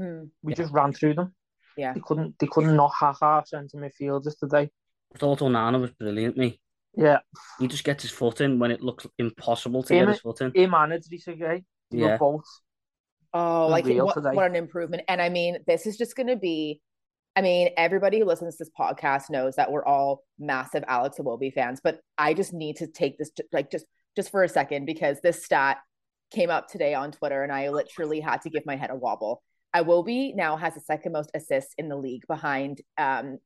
Mm. 0.00 0.30
We 0.42 0.52
yeah. 0.52 0.56
just 0.56 0.72
ran 0.72 0.92
through 0.92 1.14
them. 1.14 1.34
Yeah. 1.76 1.92
They 1.92 2.00
couldn't 2.00 2.38
they 2.38 2.46
couldn't 2.46 2.76
knock 2.76 2.94
half 2.98 3.18
our 3.22 3.44
centre 3.46 3.78
midfielders 3.78 4.38
today. 4.38 4.70
I 5.14 5.18
thought 5.18 5.40
Onana 5.40 5.80
was 5.80 5.90
brilliant, 5.92 6.36
me. 6.36 6.60
Yeah. 6.96 7.18
He 7.58 7.68
just 7.68 7.84
gets 7.84 8.02
his 8.02 8.12
foot 8.12 8.40
in 8.40 8.58
when 8.58 8.70
it 8.70 8.82
looks 8.82 9.06
impossible 9.18 9.82
to 9.84 9.94
him, 9.94 10.06
get 10.06 10.12
his 10.12 10.20
foot 10.20 10.40
in. 10.40 10.52
Him 10.54 10.74
and 10.74 10.92
Idrissa 10.92 11.62
Yeah. 11.90 12.16
both. 12.16 12.44
Oh, 13.32 13.68
like 13.68 13.86
what, 13.86 14.34
what 14.34 14.46
an 14.46 14.56
improvement. 14.56 15.04
And 15.08 15.22
I 15.22 15.28
mean, 15.28 15.58
this 15.66 15.86
is 15.86 15.96
just 15.96 16.16
gonna 16.16 16.36
be 16.36 16.80
I 17.36 17.42
mean, 17.42 17.70
everybody 17.76 18.18
who 18.18 18.24
listens 18.24 18.56
to 18.56 18.64
this 18.64 18.70
podcast 18.78 19.30
knows 19.30 19.54
that 19.56 19.70
we're 19.70 19.84
all 19.84 20.24
massive 20.38 20.82
Alex 20.88 21.18
Iwobi 21.18 21.52
fans, 21.52 21.80
but 21.82 22.00
I 22.18 22.34
just 22.34 22.52
need 22.52 22.76
to 22.76 22.88
take 22.88 23.18
this 23.18 23.30
like 23.52 23.70
just 23.70 23.86
just 24.16 24.30
for 24.30 24.42
a 24.42 24.48
second 24.48 24.86
because 24.86 25.20
this 25.20 25.44
stat 25.44 25.78
came 26.32 26.50
up 26.50 26.68
today 26.68 26.94
on 26.94 27.12
Twitter 27.12 27.42
and 27.42 27.52
I 27.52 27.68
literally 27.68 28.20
had 28.20 28.42
to 28.42 28.50
give 28.50 28.66
my 28.66 28.76
head 28.76 28.90
a 28.90 28.96
wobble. 28.96 29.42
Iwobi 29.74 30.34
now 30.34 30.56
has 30.56 30.74
the 30.74 30.80
second 30.80 31.12
most 31.12 31.30
assists 31.34 31.74
in 31.78 31.88
the 31.88 31.96
league 31.96 32.26
behind 32.26 32.80
um, 32.98 33.38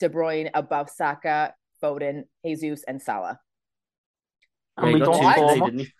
De 0.00 0.08
Bruyne, 0.08 0.50
above 0.54 0.88
Saka, 0.90 1.54
Foden, 1.82 2.24
Jesus, 2.44 2.84
and 2.86 3.02
Salah. 3.02 3.40
And 4.76 4.92
we 4.92 5.00
got 5.00 5.36
two 5.36 5.42
today, 5.42 5.60
didn't 5.60 5.78
he? 5.80 5.92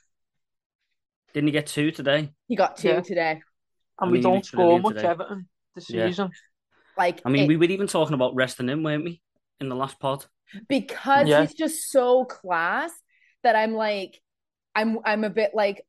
Didn't 1.33 1.49
he 1.49 1.53
get 1.53 1.67
two 1.67 1.91
today? 1.91 2.31
He 2.49 2.57
got 2.57 2.77
two 2.77 2.89
yeah. 2.89 3.01
today. 3.01 3.31
And 3.31 3.43
I 3.99 4.05
mean, 4.07 4.13
we 4.13 4.21
don't 4.21 4.45
score 4.45 4.81
much 4.81 4.97
today. 4.97 5.09
Everton 5.09 5.49
this 5.75 5.87
season. 5.87 6.31
Like, 6.97 7.23
I 7.25 7.29
mean, 7.29 7.45
it, 7.45 7.49
we 7.49 7.57
were 7.57 7.65
even 7.65 7.87
talking 7.87 8.15
about 8.15 8.35
resting 8.35 8.69
him, 8.69 8.83
weren't 8.83 9.05
we, 9.05 9.21
in 9.61 9.69
the 9.69 9.75
last 9.75 9.99
pod? 9.99 10.25
Because 10.69 11.27
yeah. 11.27 11.41
he's 11.41 11.55
just 11.55 11.91
so 11.91 12.25
class 12.25 12.93
that 13.43 13.57
I'm 13.57 13.75
like, 13.75 14.21
I'm 14.75 14.99
I'm 15.05 15.25
a 15.25 15.31
bit 15.31 15.53
like, 15.55 15.85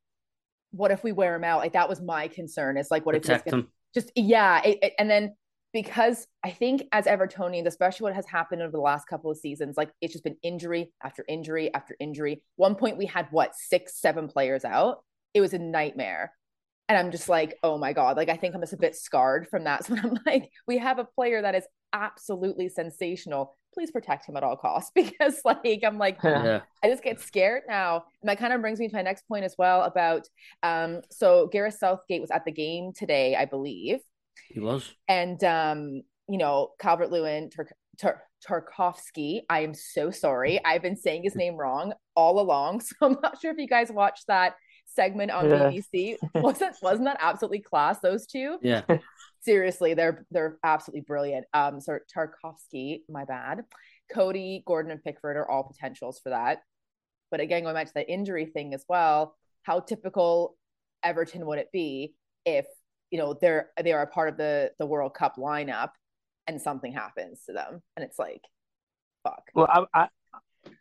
what 0.71 0.91
if 0.91 1.03
we 1.03 1.11
wear 1.11 1.35
him 1.35 1.43
out? 1.43 1.59
Like 1.59 1.73
that 1.73 1.89
was 1.89 2.01
my 2.01 2.27
concern. 2.27 2.77
It's 2.77 2.89
like, 2.89 3.05
what 3.05 3.13
Protect 3.13 3.47
if 3.47 3.53
him? 3.53 3.71
Just 3.95 4.11
yeah 4.15 4.61
it, 4.63 4.77
it, 4.81 4.93
and 4.99 5.09
then 5.09 5.33
because 5.73 6.27
i 6.43 6.51
think 6.51 6.83
as 6.91 7.05
evertonians 7.05 7.65
especially 7.65 8.03
what 8.03 8.15
has 8.15 8.27
happened 8.27 8.61
over 8.61 8.71
the 8.71 8.77
last 8.79 9.07
couple 9.07 9.31
of 9.31 9.37
seasons 9.37 9.75
like 9.77 9.91
it's 10.01 10.13
just 10.13 10.23
been 10.23 10.37
injury 10.43 10.91
after 11.03 11.25
injury 11.27 11.73
after 11.73 11.95
injury. 11.99 12.41
One 12.55 12.75
point 12.75 12.97
we 12.97 13.05
had 13.05 13.27
what 13.31 13.55
six 13.55 13.99
seven 13.99 14.27
players 14.27 14.63
out? 14.63 15.03
It 15.33 15.41
was 15.41 15.53
a 15.53 15.59
nightmare. 15.59 16.31
And 16.87 16.97
i'm 16.97 17.11
just 17.11 17.29
like 17.29 17.57
oh 17.63 17.77
my 17.77 17.93
god. 17.93 18.17
Like 18.17 18.29
i 18.29 18.35
think 18.37 18.53
i'm 18.53 18.61
just 18.61 18.73
a 18.73 18.77
bit 18.77 18.95
scarred 18.95 19.47
from 19.47 19.63
that. 19.63 19.85
So 19.87 19.95
i'm 19.95 20.19
like 20.25 20.51
we 20.67 20.77
have 20.77 20.99
a 20.99 21.05
player 21.05 21.41
that 21.41 21.55
is 21.55 21.65
absolutely 21.93 22.69
sensational 22.69 23.57
please 23.75 23.91
protect 23.91 24.27
him 24.27 24.35
at 24.35 24.43
all 24.43 24.55
costs 24.55 24.91
because 24.95 25.39
like 25.45 25.83
i'm 25.85 25.99
like 25.99 26.17
yeah. 26.23 26.61
i 26.83 26.89
just 26.89 27.03
get 27.03 27.21
scared 27.21 27.63
now. 27.67 28.05
And 28.21 28.29
that 28.29 28.39
kind 28.39 28.53
of 28.53 28.61
brings 28.61 28.79
me 28.79 28.87
to 28.87 28.95
my 28.95 29.03
next 29.03 29.27
point 29.27 29.45
as 29.45 29.55
well 29.57 29.83
about 29.83 30.27
um 30.63 31.01
so 31.11 31.47
gareth 31.47 31.77
southgate 31.77 32.21
was 32.21 32.31
at 32.31 32.45
the 32.45 32.51
game 32.51 32.91
today 32.93 33.35
i 33.35 33.45
believe. 33.45 33.99
He 34.49 34.59
was. 34.59 34.91
And 35.07 35.43
um 35.43 36.01
you 36.27 36.39
know 36.39 36.71
calvert 36.79 37.11
lewin 37.11 37.51
Tur- 37.51 37.69
Tur- 37.99 38.23
tarkowski 38.47 39.41
i 39.49 39.59
am 39.59 39.73
so 39.73 40.09
sorry. 40.09 40.63
I've 40.65 40.81
been 40.81 40.97
saying 40.97 41.23
his 41.23 41.35
name 41.35 41.55
wrong 41.55 41.93
all 42.15 42.39
along 42.39 42.79
so 42.81 42.95
i'm 43.01 43.17
not 43.21 43.39
sure 43.41 43.51
if 43.51 43.57
you 43.57 43.67
guys 43.67 43.91
watched 43.91 44.27
that 44.27 44.55
segment 44.87 45.29
on 45.29 45.49
yeah. 45.49 45.69
bbc 45.69 46.15
wasn't 46.35 46.73
wasn't 46.81 47.05
that 47.05 47.17
absolutely 47.19 47.59
class 47.59 47.99
those 47.99 48.25
two? 48.25 48.57
Yeah 48.61 48.81
seriously, 49.45 49.93
they're 49.93 50.25
they're 50.31 50.57
absolutely 50.63 51.01
brilliant. 51.01 51.45
Um, 51.53 51.79
so 51.79 51.99
Tarkowski, 52.15 53.01
my 53.07 53.23
bad. 53.25 53.61
Coady, 54.11 54.63
Gordon, 54.67 54.91
and 54.91 55.03
Pickford 55.03 55.37
are 55.37 55.49
all 55.49 55.63
potentials 55.63 56.19
for 56.21 56.29
that. 56.29 56.59
But 57.31 57.39
again, 57.39 57.63
going 57.63 57.75
back 57.75 57.87
to 57.87 57.93
the 57.95 58.09
injury 58.11 58.45
thing 58.45 58.73
as 58.73 58.83
well, 58.89 59.35
how 59.63 59.79
typical 59.79 60.57
Everton 61.03 61.45
would 61.45 61.59
it 61.59 61.71
be 61.71 62.13
if 62.45 62.65
you 63.11 63.17
know 63.17 63.37
they're 63.39 63.69
they 63.81 63.93
are 63.93 64.01
a 64.01 64.07
part 64.07 64.29
of 64.29 64.37
the 64.37 64.71
the 64.79 64.85
World 64.85 65.13
Cup 65.13 65.35
lineup 65.37 65.91
and 66.47 66.61
something 66.61 66.91
happens 66.91 67.41
to 67.45 67.53
them, 67.53 67.81
and 67.95 68.05
it's 68.05 68.19
like, 68.19 68.41
fuck. 69.23 69.43
Well, 69.53 69.67
I, 69.69 69.85
I 70.01 70.07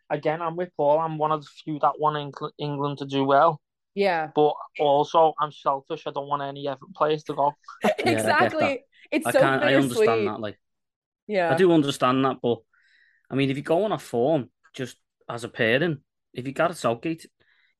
again, 0.09 0.41
I'm 0.41 0.55
with 0.55 0.69
Paul. 0.77 0.99
I'm 0.99 1.17
one 1.17 1.31
of 1.31 1.41
the 1.41 1.49
few 1.63 1.79
that 1.79 1.99
want 1.99 2.35
England 2.59 2.99
to 2.99 3.05
do 3.05 3.23
well. 3.23 3.61
Yeah. 3.95 4.29
But 4.35 4.53
also, 4.79 5.33
I'm 5.39 5.51
selfish. 5.51 6.03
I 6.05 6.11
don't 6.11 6.27
want 6.27 6.43
any 6.43 6.67
other 6.67 6.81
players 6.95 7.23
to 7.23 7.33
go. 7.33 7.53
exactly. 7.99 8.63
Yeah, 8.63 8.75
it's 9.11 9.25
I 9.25 9.31
so 9.31 9.39
can't, 9.39 9.63
I 9.63 9.75
understand 9.75 10.27
that. 10.27 10.39
Like, 10.39 10.59
yeah, 11.27 11.53
I 11.53 11.57
do 11.57 11.71
understand 11.71 12.25
that. 12.25 12.37
But 12.43 12.59
I 13.31 13.35
mean, 13.35 13.49
if 13.49 13.57
you 13.57 13.63
go 13.63 13.85
on 13.85 13.93
a 13.93 13.97
form 13.97 14.49
just 14.73 14.97
as 15.29 15.43
a 15.43 15.49
pairing, 15.49 15.99
if 16.33 16.45
you 16.45 16.53
got 16.53 16.71
a 16.71 16.75
Southgate, 16.75 17.25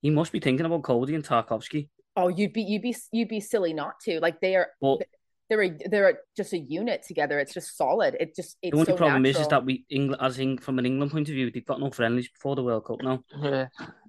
you 0.01 0.11
must 0.11 0.31
be 0.31 0.39
thinking 0.39 0.65
about 0.65 0.83
Coady 0.83 1.15
and 1.15 1.23
Tarkowski. 1.23 1.89
Oh, 2.15 2.29
you'd 2.29 2.53
be 2.53 2.61
you'd 2.61 2.81
be 2.81 2.95
you'd 3.11 3.27
be 3.27 3.41
silly 3.41 3.73
not 3.73 3.99
to. 4.05 4.19
Like 4.21 4.39
they 4.39 4.55
are. 4.55 4.69
Well, 4.79 4.99
they're 5.49 5.63
a, 5.63 5.77
they're 5.89 6.09
a, 6.09 6.13
just 6.35 6.53
a 6.53 6.57
unit 6.57 7.03
together. 7.07 7.39
It's 7.39 7.53
just 7.53 7.77
solid. 7.77 8.15
It 8.19 8.35
just 8.35 8.57
it's 8.61 8.71
the 8.71 8.77
only 8.77 8.85
so 8.85 8.95
problem 8.95 9.23
natural. 9.23 9.41
is 9.41 9.45
is 9.45 9.47
that 9.49 9.65
we 9.65 9.85
England 9.89 10.21
as 10.21 10.39
in, 10.39 10.57
from 10.57 10.79
an 10.79 10.85
England 10.85 11.11
point 11.11 11.29
of 11.29 11.35
view, 11.35 11.51
they've 11.51 11.65
got 11.65 11.79
no 11.79 11.91
friendlies 11.91 12.29
before 12.29 12.55
the 12.55 12.63
World 12.63 12.85
Cup 12.85 13.01
now. 13.01 13.23
Yeah, 13.39 13.67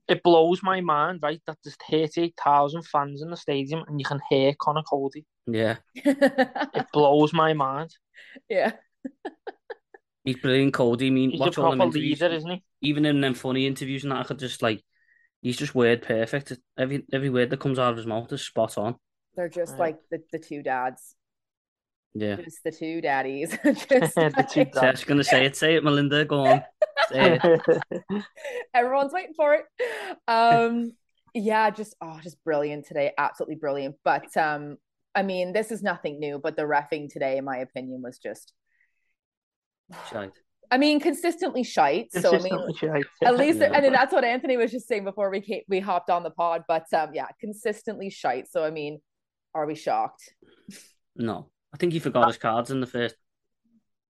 it 0.08 0.22
blows 0.22 0.62
my 0.62 0.80
mind, 0.80 1.20
right? 1.22 1.40
That 1.46 1.58
there's 1.64 1.76
thirty 1.90 2.34
thousand 2.42 2.82
fans 2.86 3.22
in 3.22 3.30
the 3.30 3.36
stadium 3.36 3.84
and 3.86 3.98
you 4.00 4.04
can 4.04 4.20
hear 4.30 4.54
Conor 4.58 4.82
Coady. 4.82 5.26
Yeah, 5.46 5.76
it 5.94 6.86
blows 6.92 7.32
my 7.32 7.52
mind. 7.52 7.90
Yeah, 8.48 8.72
he's 10.24 10.36
brilliant, 10.36 10.74
Coady. 10.74 11.08
I 11.08 11.10
mean, 11.10 11.30
he's 11.30 11.40
watch 11.40 11.58
a 11.58 11.62
all 11.62 11.76
proper 11.76 11.98
leader, 11.98 12.28
isn't 12.28 12.50
he? 12.50 12.62
Even 12.82 13.04
in 13.04 13.20
them 13.20 13.34
funny 13.34 13.66
interviews 13.66 14.04
and 14.04 14.12
that, 14.12 14.20
I 14.20 14.24
could 14.24 14.38
just 14.38 14.62
like, 14.62 14.82
he's 15.42 15.56
just 15.56 15.74
word 15.74 16.02
perfect. 16.02 16.52
Every 16.78 17.04
every 17.12 17.30
word 17.30 17.50
that 17.50 17.60
comes 17.60 17.78
out 17.78 17.90
of 17.90 17.96
his 17.96 18.06
mouth 18.06 18.32
is 18.32 18.42
spot 18.42 18.78
on. 18.78 18.96
They're 19.34 19.48
just 19.48 19.72
right. 19.72 19.80
like 19.80 19.98
the 20.10 20.22
the 20.32 20.38
two 20.38 20.62
dads. 20.62 21.15
Yeah. 22.18 22.36
Just 22.36 22.64
the 22.64 22.72
two 22.72 23.00
daddies. 23.00 23.50
just 23.64 23.88
the 23.88 24.48
two 24.50 24.64
daddies. 24.64 24.76
I 24.76 24.90
was 24.90 25.04
going 25.04 25.18
to 25.18 25.24
say 25.24 25.44
it. 25.44 25.56
Say 25.56 25.74
it, 25.74 25.84
Melinda. 25.84 26.24
Go 26.24 26.46
on. 26.46 26.62
Everyone's 28.74 29.12
waiting 29.12 29.34
for 29.36 29.54
it. 29.54 29.64
Um, 30.26 30.92
yeah, 31.34 31.68
just 31.70 31.94
oh, 32.00 32.18
just 32.22 32.42
brilliant 32.42 32.86
today. 32.86 33.12
Absolutely 33.18 33.56
brilliant. 33.56 33.96
But 34.02 34.34
um, 34.36 34.78
I 35.14 35.22
mean, 35.22 35.52
this 35.52 35.70
is 35.70 35.82
nothing 35.82 36.18
new, 36.18 36.38
but 36.38 36.56
the 36.56 36.62
refing 36.62 37.12
today, 37.12 37.36
in 37.36 37.44
my 37.44 37.58
opinion, 37.58 38.00
was 38.02 38.18
just 38.18 38.54
shite. 40.10 40.32
I 40.70 40.78
mean, 40.78 40.98
consistently 40.98 41.62
shite. 41.62 42.10
Consistently 42.12 42.50
so 42.50 42.56
I 42.56 42.60
mean, 42.66 42.74
shite. 42.74 43.04
at 43.22 43.36
least, 43.36 43.58
yeah. 43.60 43.72
and 43.72 43.94
that's 43.94 44.12
what 44.12 44.24
Anthony 44.24 44.56
was 44.56 44.72
just 44.72 44.88
saying 44.88 45.04
before 45.04 45.30
we 45.30 45.40
came, 45.42 45.62
we 45.68 45.80
hopped 45.80 46.10
on 46.10 46.22
the 46.22 46.30
pod. 46.30 46.64
But 46.66 46.86
um, 46.94 47.10
yeah, 47.12 47.28
consistently 47.38 48.08
shite. 48.08 48.48
So 48.48 48.64
I 48.64 48.70
mean, 48.70 49.00
are 49.54 49.66
we 49.66 49.74
shocked? 49.74 50.34
No, 51.14 51.50
I 51.76 51.78
think 51.78 51.92
he 51.92 51.98
forgot 51.98 52.26
his 52.28 52.38
cards 52.38 52.70
in 52.70 52.80
the 52.80 52.86
first 52.86 53.16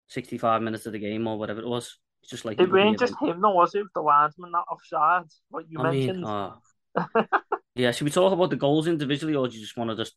sixty-five 0.08 0.62
minutes 0.62 0.86
of 0.86 0.94
the 0.94 1.00
game 1.00 1.26
or 1.26 1.40
whatever 1.40 1.62
it 1.62 1.68
was. 1.68 1.98
It's 2.22 2.30
just 2.30 2.46
like 2.46 2.60
it 2.60 2.72
wasn't 2.72 3.00
just 3.00 3.16
him, 3.20 3.42
though, 3.42 3.56
was 3.56 3.74
it? 3.74 3.88
The 3.96 4.02
linesman 4.02 4.52
that 4.52 4.66
offside, 4.72 5.24
what 5.50 5.66
you 5.68 5.80
I 5.80 5.90
mentioned. 5.90 6.22
Mean, 6.22 6.26
uh, 6.26 6.54
yeah, 7.76 7.90
should 7.90 8.06
we 8.06 8.12
talk 8.12 8.32
about 8.32 8.52
the 8.52 8.56
goals 8.56 8.86
individually, 8.86 9.34
or 9.34 9.48
do 9.48 9.56
you 9.56 9.64
just 9.64 9.76
want 9.76 9.90
to 9.90 9.96
just? 9.96 10.14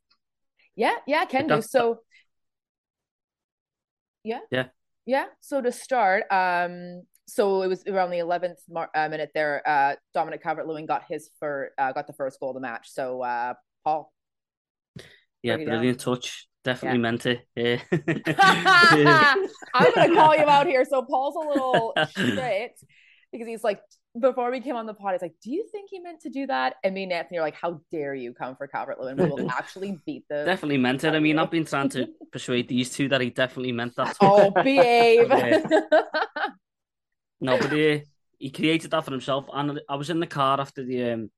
Yeah, 0.77 0.93
yeah, 1.07 1.25
can 1.25 1.47
do. 1.47 1.63
So, 1.63 2.01
yeah, 4.25 4.41
yeah, 4.51 4.67
yeah. 5.07 5.25
So 5.41 5.63
to 5.63 5.73
start, 5.73 6.25
um, 6.31 7.05
so 7.27 7.63
it 7.63 7.69
was 7.69 7.83
around 7.87 8.11
the 8.11 8.19
eleventh 8.19 8.59
mar- 8.69 8.91
uh, 8.95 9.09
minute 9.09 9.31
there. 9.35 9.63
Uh, 9.67 9.97
Dominic 10.13 10.43
Calvert-Lewin 10.43 10.85
got 10.85 11.05
his 11.09 11.31
for 11.39 11.71
uh, 11.79 11.93
got 11.93 12.07
the 12.07 12.13
first 12.13 12.41
goal 12.41 12.51
of 12.51 12.57
the 12.57 12.61
match. 12.61 12.91
So, 12.93 13.23
uh, 13.23 13.55
Paul. 13.85 14.13
Yeah, 15.43 15.57
brilliant 15.57 15.99
down. 15.99 16.17
touch. 16.17 16.47
Definitely 16.69 16.99
yeah. 16.99 17.03
meant 17.03 17.25
it. 17.25 17.47
Yeah. 17.57 17.81
I'm 19.75 19.95
gonna 19.95 20.15
call 20.15 20.37
you 20.37 20.45
out 20.45 20.67
here. 20.67 20.85
So 20.85 21.01
Paul's 21.01 21.35
a 21.35 21.49
little 21.49 21.95
straight 22.11 22.75
because 23.33 23.49
he's 23.49 23.65
like, 23.65 23.81
before 24.21 24.51
we 24.51 24.61
came 24.61 24.77
on 24.77 24.85
the 24.85 24.93
pod, 24.93 25.13
he's 25.13 25.23
like, 25.23 25.33
"Do 25.43 25.51
you 25.51 25.67
think 25.73 25.89
he 25.91 26.01
meant 26.01 26.21
to 26.21 26.29
do 26.29 26.47
that?" 26.47 26.75
And 26.85 26.95
me 26.95 27.05
and 27.05 27.13
Anthony 27.13 27.39
are 27.39 27.43
like, 27.43 27.55
"How 27.55 27.81
dare 27.91 28.15
you 28.15 28.35
come 28.35 28.55
for 28.55 28.67
Calvert 28.67 29.01
Lewin? 29.01 29.17
We 29.17 29.25
will 29.31 29.51
actually 29.59 29.99
beat 30.05 30.29
them." 30.29 30.45
Definitely 30.45 30.77
meant 30.77 31.05
it. 31.05 31.15
I 31.15 31.21
mean, 31.21 31.39
I've 31.39 31.51
been 31.51 31.65
trying 31.65 31.89
to 31.91 32.09
persuade 32.31 32.69
these 32.69 32.91
two 32.95 33.09
that 33.09 33.23
he 33.23 33.31
definitely 33.31 33.73
meant 33.73 33.97
that. 33.97 34.19
Oh, 34.21 34.51
behave. 34.51 35.31
no, 37.41 37.57
but 37.57 37.73
he, 37.73 38.03
he 38.39 38.51
created 38.51 38.91
that 38.91 39.07
for 39.07 39.13
himself. 39.13 39.47
And 39.55 39.81
I 39.89 39.97
was 39.97 40.11
in 40.11 40.21
the 40.21 40.27
car 40.27 40.61
after 40.61 40.85
the 40.85 41.13
um 41.13 41.31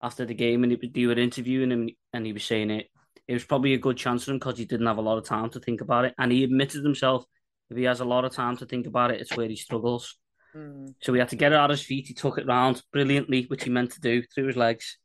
after 0.00 0.24
the 0.24 0.34
game, 0.34 0.62
and 0.62 0.70
he, 0.70 0.88
they 0.88 1.06
were 1.06 1.18
interviewing 1.18 1.72
him, 1.72 1.88
and 2.12 2.24
he 2.24 2.32
was 2.32 2.44
saying 2.44 2.70
it. 2.70 2.90
It 3.28 3.34
was 3.34 3.44
probably 3.44 3.74
a 3.74 3.78
good 3.78 3.96
chance 3.96 4.24
for 4.24 4.30
him 4.30 4.38
because 4.38 4.58
he 4.58 4.64
didn't 4.64 4.86
have 4.86 4.98
a 4.98 5.02
lot 5.02 5.18
of 5.18 5.24
time 5.24 5.50
to 5.50 5.60
think 5.60 5.80
about 5.80 6.04
it, 6.04 6.14
and 6.18 6.30
he 6.30 6.44
admitted 6.44 6.84
himself. 6.84 7.24
If 7.68 7.76
he 7.76 7.84
has 7.84 8.00
a 8.00 8.04
lot 8.04 8.24
of 8.24 8.32
time 8.32 8.56
to 8.58 8.66
think 8.66 8.86
about 8.86 9.10
it, 9.10 9.20
it's 9.20 9.36
where 9.36 9.48
he 9.48 9.56
struggles. 9.56 10.16
Mm. 10.56 10.94
So 11.02 11.12
he 11.12 11.18
had 11.18 11.30
to 11.30 11.36
get 11.36 11.52
it 11.52 11.58
out 11.58 11.70
of 11.70 11.78
his 11.78 11.86
feet. 11.86 12.06
He 12.06 12.14
took 12.14 12.38
it 12.38 12.46
round 12.46 12.82
brilliantly, 12.92 13.44
which 13.46 13.64
he 13.64 13.70
meant 13.70 13.92
to 13.92 14.00
do 14.00 14.22
through 14.22 14.46
his 14.46 14.56
legs, 14.56 14.98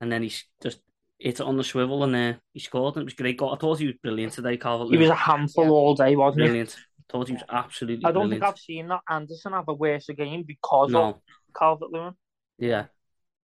and 0.00 0.10
then 0.10 0.22
he 0.22 0.32
just 0.62 0.80
hit 1.18 1.40
it 1.40 1.40
on 1.40 1.56
the 1.56 1.64
swivel 1.64 2.04
and 2.04 2.14
uh, 2.14 2.38
he 2.52 2.60
scored. 2.60 2.94
And 2.96 3.02
it 3.02 3.06
was 3.06 3.14
great 3.14 3.36
goal. 3.36 3.52
I 3.52 3.58
thought 3.58 3.78
he 3.78 3.86
was 3.86 3.96
brilliant 4.02 4.32
today, 4.32 4.56
Calvert. 4.56 4.90
He 4.90 4.96
was 4.96 5.10
a 5.10 5.14
handful 5.14 5.64
yeah. 5.64 5.70
all 5.70 5.94
day, 5.94 6.16
wasn't 6.16 6.38
brilliant. 6.38 6.70
he? 6.70 6.76
Brilliant. 6.76 6.76
I 6.76 7.12
thought 7.12 7.28
he 7.28 7.34
was 7.34 7.42
absolutely. 7.50 8.00
Brilliant. 8.00 8.06
I 8.06 8.12
don't 8.12 8.28
brilliant. 8.28 8.44
think 8.44 8.52
I've 8.54 8.58
seen 8.58 8.88
that 8.88 9.00
Andersen 9.08 9.52
have 9.52 9.68
a 9.68 9.74
worse 9.74 10.06
game 10.16 10.44
because 10.46 10.90
no. 10.90 11.04
of 11.04 11.16
Calvert 11.56 11.90
Lewin. 11.90 12.14
Yeah, 12.58 12.86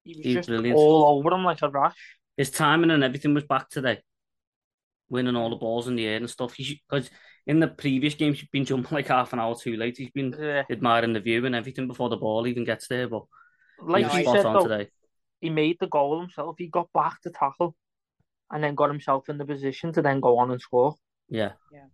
he 0.04 0.14
was, 0.16 0.24
he 0.24 0.34
just 0.34 0.48
brilliant. 0.48 0.78
all 0.78 1.18
over 1.18 1.34
him 1.34 1.44
like 1.44 1.62
a 1.62 1.68
rash. 1.68 1.96
His 2.36 2.50
timing 2.50 2.90
and 2.90 3.04
everything 3.04 3.34
was 3.34 3.44
back 3.44 3.68
today. 3.68 4.00
Winning 5.12 5.36
all 5.36 5.50
the 5.50 5.56
balls 5.56 5.86
in 5.86 5.94
the 5.94 6.06
air 6.06 6.16
and 6.16 6.28
stuff. 6.28 6.56
Because 6.56 7.10
in 7.46 7.60
the 7.60 7.68
previous 7.68 8.14
games, 8.14 8.40
he's 8.40 8.48
been 8.48 8.64
jumping 8.64 8.94
like 8.94 9.08
half 9.08 9.32
an 9.32 9.38
hour 9.38 9.54
too 9.54 9.76
late. 9.76 9.98
He's 9.98 10.10
been 10.10 10.34
yeah. 10.38 10.64
admiring 10.70 11.12
the 11.12 11.20
view 11.20 11.44
and 11.46 11.54
everything 11.54 11.86
before 11.86 12.08
the 12.08 12.16
ball 12.16 12.46
even 12.46 12.64
gets 12.64 12.88
there. 12.88 13.08
But 13.08 13.24
like 13.80 14.12
you 14.14 14.24
said, 14.24 14.44
though, 14.44 14.66
today. 14.66 14.90
he 15.40 15.50
made 15.50 15.76
the 15.78 15.88
goal 15.88 16.20
himself. 16.20 16.56
He 16.58 16.66
got 16.66 16.92
back 16.92 17.20
to 17.22 17.30
tackle, 17.30 17.76
and 18.50 18.62
then 18.62 18.74
got 18.74 18.90
himself 18.90 19.28
in 19.28 19.38
the 19.38 19.44
position 19.44 19.92
to 19.92 20.02
then 20.02 20.20
go 20.20 20.38
on 20.38 20.50
and 20.50 20.60
score. 20.60 20.96
Yeah, 21.28 21.52
yeah. 21.72 21.86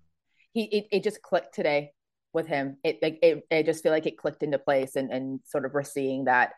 He 0.52 0.64
it, 0.64 0.86
it 0.92 1.04
just 1.04 1.22
clicked 1.22 1.54
today 1.54 1.92
with 2.32 2.46
him. 2.46 2.76
It 2.84 2.98
like 3.02 3.18
it, 3.22 3.44
I 3.50 3.62
just 3.62 3.82
feel 3.82 3.92
like 3.92 4.06
it 4.06 4.18
clicked 4.18 4.42
into 4.42 4.58
place, 4.58 4.96
and 4.96 5.10
and 5.10 5.40
sort 5.44 5.64
of 5.64 5.72
we're 5.72 5.82
seeing 5.82 6.24
that, 6.24 6.52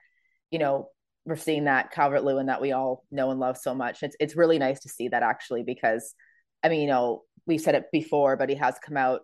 you 0.50 0.59
know, 0.59 0.88
we're 1.25 1.37
seeing 1.37 1.64
that 1.64 1.93
Calvert 1.93 2.25
Lewin 2.25 2.47
that 2.47 2.61
we 2.61 2.73
all 2.73 3.05
know 3.11 3.31
and 3.31 3.40
love 3.40 3.57
so 3.57 3.75
much. 3.75 4.02
It's 4.02 4.17
it's 4.19 4.37
really 4.37 4.59
nice 4.59 4.81
to 4.81 4.88
see 4.88 5.09
that 5.09 5.23
actually 5.23 5.62
because, 5.62 6.14
I 6.62 6.69
mean, 6.69 6.83
you 6.83 6.88
know, 6.88 7.23
we've 7.47 7.61
said 7.61 7.75
it 7.75 7.87
before, 7.93 8.37
but 8.37 8.49
he 8.49 8.55
has 8.57 8.76
come 8.85 8.97
out 8.97 9.23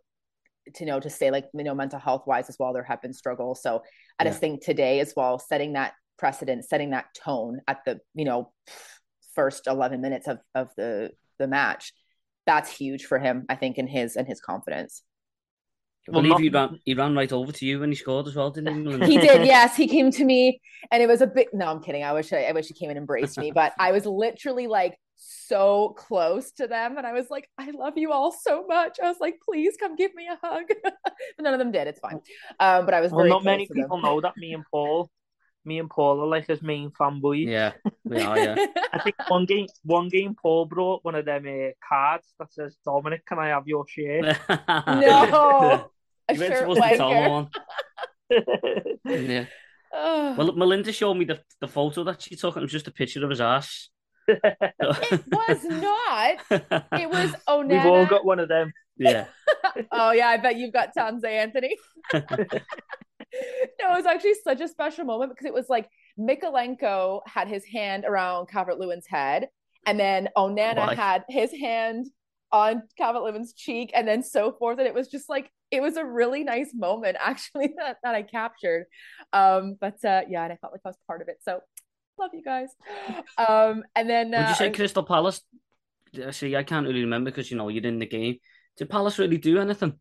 to 0.75 0.85
know 0.85 0.99
to 0.99 1.09
say 1.09 1.31
like 1.31 1.47
you 1.55 1.62
know 1.62 1.75
mental 1.75 1.99
health 1.99 2.25
wise 2.26 2.49
as 2.49 2.57
well 2.59 2.73
there 2.73 2.83
have 2.83 3.02
been 3.02 3.12
struggles. 3.12 3.62
So 3.62 3.83
I 4.19 4.25
yeah. 4.25 4.31
just 4.31 4.40
think 4.40 4.64
today 4.64 5.00
as 5.00 5.14
well, 5.16 5.38
setting 5.38 5.75
that 5.75 5.93
precedent, 6.19 6.64
setting 6.64 6.90
that 6.90 7.07
tone 7.14 7.61
at 7.69 7.85
the 7.85 8.00
you 8.14 8.25
know 8.25 8.52
first 9.35 9.66
eleven 9.66 10.00
minutes 10.00 10.26
of 10.26 10.38
of 10.55 10.71
the 10.76 11.12
the 11.38 11.47
match, 11.47 11.93
that's 12.47 12.71
huge 12.71 13.05
for 13.05 13.19
him. 13.19 13.47
I 13.49 13.55
think 13.55 13.78
in 13.78 13.87
his 13.87 14.16
and 14.16 14.26
his 14.26 14.40
confidence. 14.40 15.02
I 16.09 16.12
believe 16.12 16.31
well, 16.31 16.38
he 16.38 16.49
ran 16.49 16.81
he 16.85 16.95
ran 16.95 17.16
right 17.16 17.33
over 17.33 17.50
to 17.50 17.66
you 17.66 17.81
when 17.81 17.90
he 17.90 17.97
scored 17.97 18.28
as 18.28 18.37
well, 18.37 18.50
didn't 18.50 18.87
he? 19.02 19.14
he 19.14 19.19
did, 19.19 19.45
yes. 19.45 19.76
He 19.76 19.88
came 19.88 20.12
to 20.12 20.25
me 20.25 20.61
and 20.93 21.02
it 21.02 21.09
was 21.09 21.21
a 21.21 21.26
bit 21.26 21.49
no, 21.52 21.66
I'm 21.66 21.83
kidding. 21.83 22.05
I 22.05 22.12
wish 22.12 22.33
I, 22.33 22.45
I 22.45 22.52
wish 22.52 22.69
he 22.69 22.75
came 22.75 22.90
and 22.90 22.99
embraced 22.99 23.38
me, 23.38 23.50
but 23.50 23.73
I 23.78 23.90
was 23.90 24.07
literally 24.07 24.69
like 24.69 24.97
so 25.16 25.94
close 25.96 26.52
to 26.52 26.66
them 26.66 26.99
and 26.99 27.06
I 27.06 27.12
was 27.12 27.26
like, 27.30 27.49
I 27.58 27.70
love 27.70 27.96
you 27.96 28.12
all 28.12 28.32
so 28.32 28.64
much. 28.66 28.99
I 29.02 29.08
was 29.08 29.18
like, 29.20 29.40
please 29.44 29.76
come 29.78 29.96
give 29.96 30.14
me 30.14 30.28
a 30.28 30.38
hug. 30.46 30.64
but 30.82 30.94
none 31.40 31.54
of 31.54 31.58
them 31.58 31.73
did, 31.73 31.87
it's 31.88 32.00
fine. 32.00 32.20
Um, 32.61 32.85
but 32.85 32.94
I 32.94 33.00
was 33.00 33.12
well, 33.12 33.26
not 33.26 33.44
many 33.44 33.66
people 33.66 34.00
know 34.00 34.20
that 34.20 34.37
me 34.37 34.52
and 34.52 34.64
Paul 34.70 35.11
me 35.66 35.80
and 35.80 35.90
Paul 35.90 36.20
are 36.20 36.26
like 36.26 36.46
his 36.46 36.62
main 36.62 36.90
fanboys. 36.90 37.46
Yeah, 37.46 37.73
we 38.04 38.20
are. 38.23 38.38
Yeah. 38.38 38.54
I 38.92 39.00
think 39.00 39.16
one 39.28 39.44
game, 39.44 39.66
one 39.82 40.08
game, 40.08 40.37
Paul 40.40 40.64
brought 40.64 41.04
one 41.04 41.16
of 41.16 41.25
them 41.25 41.44
uh, 41.46 41.70
cards 41.87 42.28
that 42.38 42.52
says, 42.52 42.76
"Dominic, 42.85 43.26
can 43.26 43.38
I 43.38 43.49
have 43.49 43.66
your 43.66 43.85
share?" 43.87 44.23
no, 44.87 45.90
you 46.30 46.38
weren't 46.38 46.56
supposed 46.56 46.82
to 46.82 46.96
tell 46.96 47.30
one. 47.30 47.49
yeah. 49.04 49.46
Well, 49.92 50.52
Melinda 50.52 50.92
showed 50.92 51.14
me 51.14 51.25
the, 51.25 51.40
the 51.61 51.68
photo 51.68 52.04
that 52.04 52.23
she 52.23 52.37
took, 52.37 52.54
and 52.54 52.62
it 52.62 52.66
was 52.66 52.73
just 52.73 52.88
a 52.88 52.92
picture 52.92 53.25
of 53.25 53.30
his 53.30 53.40
ass. 53.40 53.88
It 54.28 55.25
was 55.30 55.64
not. 55.64 56.38
It 57.00 57.11
was 57.11 57.35
oh 57.47 57.64
We've 57.66 57.85
all 57.85 58.06
got 58.06 58.25
one 58.25 58.38
of 58.38 58.49
them. 58.49 58.73
Yeah. 58.97 59.26
oh 59.92 60.12
yeah, 60.12 60.28
I 60.28 60.37
bet 60.38 60.56
you've 60.56 60.73
got 60.73 60.95
tons, 60.97 61.25
eh, 61.25 61.30
Anthony. 61.30 61.76
no, 62.14 62.21
it 62.23 62.61
was 63.88 64.06
actually 64.06 64.35
such 64.42 64.61
a 64.61 64.68
special 64.68 65.04
moment 65.04 65.33
because 65.33 65.47
it 65.47 65.54
was 65.54 65.68
like 65.68 65.88
Mykolenko 66.18 67.21
had 67.26 67.49
his 67.49 67.64
hand 67.64 68.04
around 68.06 68.49
Calvert 68.49 68.78
Lewin's 68.78 69.06
head, 69.06 69.49
and 69.87 70.00
then 70.00 70.28
Onana 70.37 70.78
Why? 70.78 70.95
had 70.95 71.25
his 71.28 71.52
hand 71.52 72.06
on 72.52 72.83
Calvert 72.97 73.23
Lewin's 73.23 73.52
cheek, 73.52 73.90
and 73.95 74.09
then 74.09 74.23
so 74.23 74.52
forth. 74.52 74.78
And 74.78 74.87
it 74.87 74.95
was 74.95 75.09
just 75.09 75.28
like 75.28 75.50
it 75.71 75.83
was 75.83 75.97
a 75.97 76.04
really 76.04 76.45
nice 76.45 76.71
moment 76.75 77.16
actually 77.21 77.75
that, 77.78 77.99
that 78.02 78.14
I 78.14 78.23
captured. 78.23 78.87
Um, 79.33 79.76
but 79.80 80.02
uh, 80.04 80.23
yeah, 80.28 80.45
and 80.45 80.52
I 80.52 80.56
felt 80.56 80.73
like 80.73 80.83
I 80.85 80.88
was 80.88 80.99
part 81.06 81.23
of 81.23 81.28
it. 81.28 81.38
So 81.42 81.61
love 82.18 82.30
you 82.32 82.42
guys. 82.42 82.68
Um, 83.38 83.85
and 83.94 84.08
then 84.08 84.35
uh, 84.35 84.38
would 84.38 84.49
you 84.49 84.54
say 84.54 84.66
I... 84.66 84.70
Crystal 84.70 85.02
Palace? 85.02 85.42
See, 86.30 86.56
I 86.56 86.62
can't 86.62 86.87
really 86.87 87.02
remember 87.02 87.30
because 87.30 87.50
you 87.50 87.56
know 87.56 87.68
you're 87.68 87.85
in 87.85 87.99
the 87.99 88.06
game. 88.06 88.37
Did 88.76 88.90
Palace 88.90 89.18
really 89.18 89.38
do 89.38 89.58
anything 89.58 89.99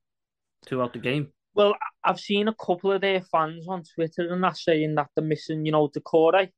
throughout 0.65 0.93
the 0.93 0.99
game? 0.99 1.29
Well, 1.53 1.75
I've 2.03 2.19
seen 2.19 2.47
a 2.47 2.53
couple 2.53 2.91
of 2.91 3.01
their 3.01 3.21
fans 3.21 3.67
on 3.67 3.83
Twitter 3.95 4.33
and 4.33 4.43
that 4.43 4.57
saying 4.57 4.95
that 4.95 5.07
they're 5.15 5.25
missing, 5.25 5.65
you 5.65 5.71
know, 5.71 5.87
Doucouré. 5.87 6.49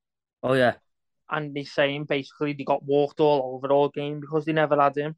Oh 0.43 0.53
yeah. 0.53 0.73
And 1.29 1.55
they're 1.55 1.65
saying 1.65 2.05
basically 2.05 2.53
they 2.53 2.63
got 2.63 2.83
walked 2.83 3.19
all 3.19 3.55
over 3.55 3.71
all 3.71 3.89
game 3.89 4.19
because 4.19 4.45
they 4.45 4.53
never 4.53 4.79
had 4.81 4.97
him. 4.97 5.15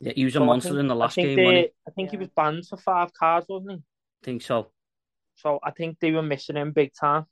Yeah, 0.00 0.12
he 0.14 0.24
was 0.24 0.36
a 0.36 0.40
monster 0.40 0.70
think, 0.70 0.80
in 0.80 0.88
the 0.88 0.94
last 0.94 1.16
game. 1.16 1.36
They, 1.36 1.70
I 1.86 1.90
think 1.90 2.08
yeah. 2.08 2.10
he 2.12 2.16
was 2.18 2.28
banned 2.34 2.66
for 2.66 2.76
five 2.76 3.12
cards, 3.12 3.46
wasn't 3.48 3.72
he? 3.72 3.76
I 3.76 4.24
think 4.24 4.42
so. 4.42 4.70
So 5.36 5.58
I 5.62 5.72
think 5.72 5.98
they 6.00 6.12
were 6.12 6.22
missing 6.22 6.56
him 6.56 6.72
big 6.72 6.92
time. 6.98 7.26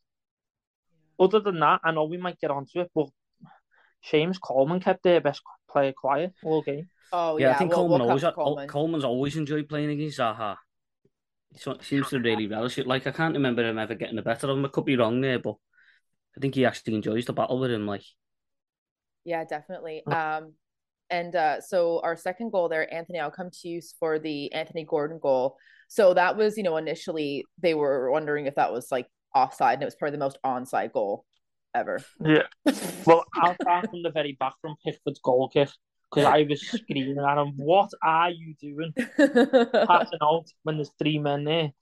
Other 1.19 1.41
than 1.41 1.61
that, 1.61 1.81
I 1.85 1.93
know 1.93 2.05
we 2.05 2.19
might 2.19 2.41
get 2.41 2.51
onto 2.51 2.81
it, 2.81 2.91
but 2.95 3.09
James 4.03 4.39
Coleman 4.39 4.81
kept 4.81 5.03
their 5.03 5.21
best 5.21 5.43
player 5.71 5.93
quiet 5.93 6.33
all 6.45 6.63
game. 6.63 6.89
Oh 7.13 7.39
yeah, 7.39 7.49
yeah 7.49 7.55
I 7.55 7.59
think 7.59 7.71
we'll, 7.71 7.79
Coleman 7.79 8.01
we'll 8.01 8.09
always 8.11 8.25
Coleman. 8.35 8.69
Coleman's 8.69 9.05
always 9.05 9.37
enjoyed 9.37 9.69
playing 9.69 9.91
against 9.91 10.19
Zaha. 10.19 10.57
He 11.53 11.59
seems 11.59 12.11
to 12.11 12.21
really 12.21 12.47
relish 12.47 12.79
it. 12.79 12.87
Like 12.87 13.07
I 13.07 13.13
can't 13.13 13.35
remember 13.35 13.65
him 13.65 13.79
ever 13.79 13.95
getting 13.95 14.17
the 14.17 14.23
better 14.23 14.49
of 14.49 14.59
him. 14.59 14.65
I 14.65 14.69
could 14.69 14.85
be 14.85 14.97
wrong 14.97 15.21
there, 15.21 15.39
but 15.39 15.55
I 16.37 16.41
think 16.41 16.55
he 16.55 16.67
actually 16.67 16.95
enjoys 16.95 17.25
the 17.25 17.33
battle 17.33 17.59
with 17.59 17.71
him. 17.71 17.87
Like, 17.87 18.05
yeah, 19.25 19.45
definitely. 19.45 20.05
Um, 20.07 20.53
and 21.09 21.35
uh, 21.35 21.61
so 21.61 22.01
our 22.03 22.17
second 22.17 22.51
goal 22.51 22.69
there, 22.69 22.93
Anthony, 22.93 23.21
I'll 23.21 23.31
come 23.31 23.51
to 23.51 23.69
you 23.69 23.81
for 23.99 24.19
the 24.19 24.53
Anthony 24.53 24.85
Gordon 24.85 25.19
goal. 25.21 25.57
So 25.89 26.15
that 26.15 26.37
was, 26.37 26.57
you 26.57 26.63
know, 26.63 26.77
initially 26.77 27.45
they 27.61 27.75
were 27.75 28.11
wondering 28.11 28.47
if 28.47 28.57
that 28.57 28.73
was 28.73 28.89
like 28.91 29.07
offside, 29.35 29.75
and 29.75 29.83
it 29.83 29.87
was 29.87 29.97
probably 29.97 30.13
the 30.13 30.25
most 30.25 30.39
onside 30.45 30.93
goal 30.93 31.25
ever. 31.75 32.01
Yeah. 32.25 32.43
well, 33.07 33.25
I'll 33.35 33.57
start 33.61 33.91
from 33.91 34.03
the 34.03 34.11
very 34.11 34.33
back 34.33 34.55
from 34.61 34.77
Pickford's 34.85 35.21
goal 35.21 35.49
kick. 35.49 35.69
because 36.11 36.25
I 36.25 36.47
was 36.49 36.67
screaming 36.67 37.19
at 37.19 37.39
him, 37.39 37.53
"What 37.57 37.91
are 38.03 38.31
you 38.31 38.55
doing? 38.61 38.93
Passing 39.17 40.19
out 40.23 40.47
when 40.63 40.77
there's 40.77 40.93
three 40.99 41.19
men 41.19 41.45
there." 41.45 41.73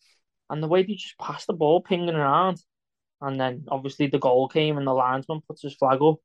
And 0.50 0.62
the 0.62 0.68
way 0.68 0.82
they 0.82 0.94
just 0.94 1.18
passed 1.18 1.46
the 1.46 1.54
ball, 1.54 1.80
pinging 1.80 2.14
around, 2.14 2.60
and 3.20 3.40
then 3.40 3.64
obviously 3.68 4.08
the 4.08 4.18
goal 4.18 4.48
came, 4.48 4.76
and 4.76 4.86
the 4.86 4.92
linesman 4.92 5.40
puts 5.46 5.62
his 5.62 5.74
flag 5.74 6.02
up. 6.02 6.16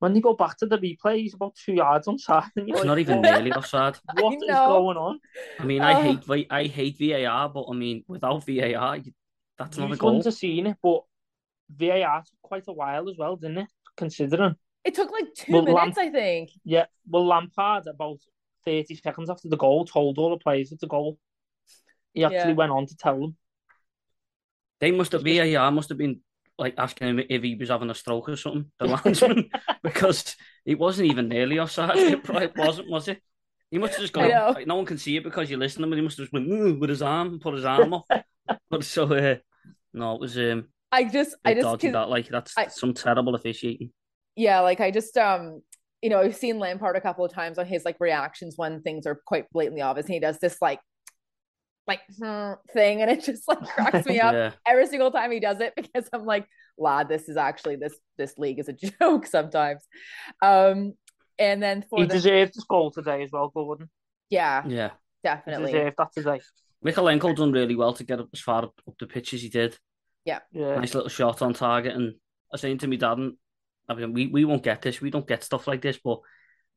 When 0.00 0.12
they 0.12 0.20
go 0.20 0.34
back 0.34 0.56
to 0.58 0.66
the 0.66 0.78
replay, 0.78 1.18
he's 1.18 1.34
about 1.34 1.56
two 1.56 1.74
yards 1.74 2.06
onside. 2.06 2.50
It's 2.56 2.70
like, 2.70 2.84
not 2.84 2.98
even 2.98 3.20
nearly 3.20 3.52
offside. 3.52 3.96
What 4.14 4.34
is 4.34 4.44
going 4.48 4.96
on? 4.96 5.20
I 5.58 5.64
mean, 5.64 5.82
I 5.82 5.94
uh, 5.94 6.02
hate 6.02 6.46
I 6.50 6.64
hate 6.64 6.98
VAR, 6.98 7.48
but 7.48 7.66
I 7.68 7.74
mean, 7.74 8.04
without 8.06 8.46
VAR, 8.46 8.98
that's 9.58 9.76
not 9.76 9.92
a 9.92 9.96
goal. 9.96 10.10
Wouldn't 10.10 10.24
have 10.26 10.34
seen 10.34 10.66
it, 10.66 10.76
but 10.82 11.02
VAR 11.70 12.22
took 12.22 12.40
quite 12.42 12.64
a 12.68 12.72
while 12.72 13.08
as 13.08 13.16
well, 13.18 13.36
didn't 13.36 13.58
it? 13.58 13.68
Considering 13.96 14.54
it 14.84 14.94
took 14.94 15.10
like 15.10 15.26
two 15.36 15.52
well, 15.52 15.62
minutes, 15.62 15.96
Lamp- 15.96 15.98
I 15.98 16.10
think. 16.10 16.50
Yeah, 16.64 16.86
well, 17.08 17.26
Lampard 17.26 17.86
about 17.86 18.18
thirty 18.64 18.94
seconds 18.94 19.30
after 19.30 19.48
the 19.48 19.56
goal 19.56 19.84
told 19.84 20.18
all 20.18 20.30
the 20.30 20.38
players 20.38 20.72
it's 20.72 20.82
a 20.82 20.86
goal. 20.86 21.18
He 22.14 22.24
actually 22.24 22.50
yeah. 22.50 22.52
went 22.52 22.72
on 22.72 22.86
to 22.86 22.96
tell 22.96 23.20
them. 23.20 23.36
They 24.80 24.92
must 24.92 25.12
have 25.12 25.24
VAR 25.24 25.70
must 25.70 25.88
have 25.88 25.98
been 25.98 26.20
like 26.58 26.74
asking 26.78 27.08
him 27.08 27.20
if 27.28 27.42
he 27.42 27.54
was 27.54 27.68
having 27.68 27.90
a 27.90 27.94
stroke 27.94 28.28
or 28.28 28.36
something, 28.36 28.70
the 28.78 28.86
landsman, 28.86 29.50
because 29.82 30.36
it 30.64 30.78
wasn't 30.78 31.10
even 31.10 31.28
nearly 31.28 31.58
offside. 31.58 31.96
It 31.96 32.24
probably 32.24 32.48
wasn't, 32.56 32.90
was 32.90 33.08
it? 33.08 33.22
He 33.70 33.78
must 33.78 33.92
have 33.94 34.00
just 34.00 34.12
gone. 34.12 34.30
Like, 34.30 34.66
no 34.66 34.76
one 34.76 34.86
can 34.86 34.98
see 34.98 35.16
it 35.16 35.24
because 35.24 35.50
you're 35.50 35.58
listening, 35.58 35.90
but 35.90 35.96
he 35.96 36.02
must 36.02 36.16
have 36.16 36.24
just 36.24 36.32
went 36.32 36.80
with 36.80 36.88
his 36.88 37.02
arm 37.02 37.28
and 37.28 37.40
put 37.40 37.54
his 37.54 37.66
arm 37.66 37.92
up. 37.92 38.06
but 38.70 38.82
so, 38.82 39.04
uh, 39.12 39.36
no, 39.92 40.14
it 40.14 40.20
was. 40.20 40.38
um 40.38 40.68
I 40.90 41.04
just, 41.04 41.36
I 41.44 41.52
just 41.52 41.80
that 41.82 42.08
like 42.08 42.28
that's 42.28 42.56
I, 42.56 42.68
some 42.68 42.94
terrible 42.94 43.34
officiating. 43.34 43.92
Yeah, 44.36 44.60
like 44.60 44.80
I 44.80 44.90
just, 44.90 45.16
um, 45.18 45.62
you 46.00 46.08
know, 46.08 46.20
I've 46.20 46.36
seen 46.36 46.58
Lampard 46.58 46.96
a 46.96 47.00
couple 47.00 47.24
of 47.24 47.32
times 47.32 47.58
on 47.58 47.66
his 47.66 47.84
like 47.84 47.96
reactions 48.00 48.54
when 48.56 48.80
things 48.80 49.06
are 49.06 49.20
quite 49.26 49.50
blatantly 49.50 49.82
obvious, 49.82 50.06
and 50.06 50.14
he 50.14 50.20
does 50.20 50.38
this 50.38 50.56
like 50.62 50.80
like 51.88 52.00
hmm, 52.22 52.52
thing 52.72 53.00
and 53.00 53.10
it 53.10 53.24
just 53.24 53.48
like 53.48 53.62
cracks 53.62 54.06
me 54.06 54.20
up 54.20 54.34
yeah. 54.34 54.52
every 54.66 54.86
single 54.86 55.10
time 55.10 55.32
he 55.32 55.40
does 55.40 55.58
it 55.60 55.72
because 55.76 56.08
I'm 56.12 56.26
like, 56.26 56.46
lad, 56.76 57.08
this 57.08 57.28
is 57.28 57.36
actually 57.36 57.76
this 57.76 57.94
this 58.16 58.36
league 58.38 58.60
is 58.60 58.68
a 58.68 58.72
joke 59.00 59.26
sometimes. 59.26 59.82
Um 60.42 60.92
and 61.38 61.62
then 61.62 61.84
for 61.88 62.00
he 62.00 62.06
the... 62.06 62.14
deserved 62.14 62.54
the 62.54 62.64
goal 62.68 62.90
today 62.90 63.22
as 63.22 63.30
well, 63.32 63.48
Gordon. 63.48 63.88
Yeah. 64.28 64.62
Yeah. 64.66 64.90
Definitely. 65.24 65.72
He 65.72 65.78
deserved 65.78 65.96
that 65.98 66.12
today. 66.12 66.40
Mykolenko 66.84 67.36
done 67.36 67.52
really 67.52 67.74
well 67.74 67.92
to 67.94 68.04
get 68.04 68.20
up 68.20 68.28
as 68.32 68.40
far 68.40 68.64
up, 68.64 68.74
up 68.86 68.94
the 68.98 69.06
pitch 69.06 69.34
as 69.34 69.42
he 69.42 69.48
did. 69.48 69.76
Yeah. 70.24 70.40
yeah. 70.52 70.76
Nice 70.76 70.94
little 70.94 71.08
shot 71.08 71.42
on 71.42 71.54
target. 71.54 71.94
And 71.94 72.12
I 72.12 72.52
was 72.52 72.60
saying 72.60 72.78
to 72.78 72.86
me 72.86 72.96
dad, 72.96 73.18
and 73.18 73.34
I 73.88 73.94
mean, 73.94 74.12
we, 74.12 74.26
we 74.26 74.44
won't 74.44 74.62
get 74.62 74.82
this. 74.82 75.00
We 75.00 75.10
don't 75.10 75.26
get 75.26 75.42
stuff 75.42 75.66
like 75.66 75.82
this. 75.82 75.98
But 76.02 76.20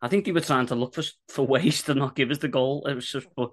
I 0.02 0.08
think 0.08 0.26
they 0.26 0.32
were 0.32 0.42
trying 0.42 0.68
to 0.68 0.76
look 0.76 0.96
for 0.96 1.04
for 1.28 1.46
ways 1.46 1.84
to 1.84 1.94
not 1.94 2.16
give 2.16 2.32
us 2.32 2.40
the 2.40 2.48
goal. 2.48 2.88
It 2.88 2.96
was 2.96 3.08
just, 3.08 3.28
but 3.36 3.52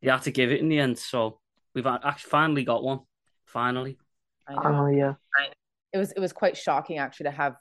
you 0.00 0.10
had 0.10 0.22
to 0.22 0.30
give 0.30 0.52
it 0.52 0.60
in 0.60 0.68
the 0.68 0.78
end. 0.78 0.98
So 0.98 1.40
we've 1.74 1.86
actually 1.86 2.30
finally 2.30 2.64
got 2.64 2.84
one. 2.84 3.00
Finally. 3.46 3.98
Oh 4.48 4.86
yeah. 4.86 5.14
It 5.92 5.98
was 5.98 6.12
it 6.12 6.20
was 6.20 6.32
quite 6.32 6.56
shocking 6.56 6.98
actually 6.98 7.24
to 7.24 7.30
have 7.32 7.56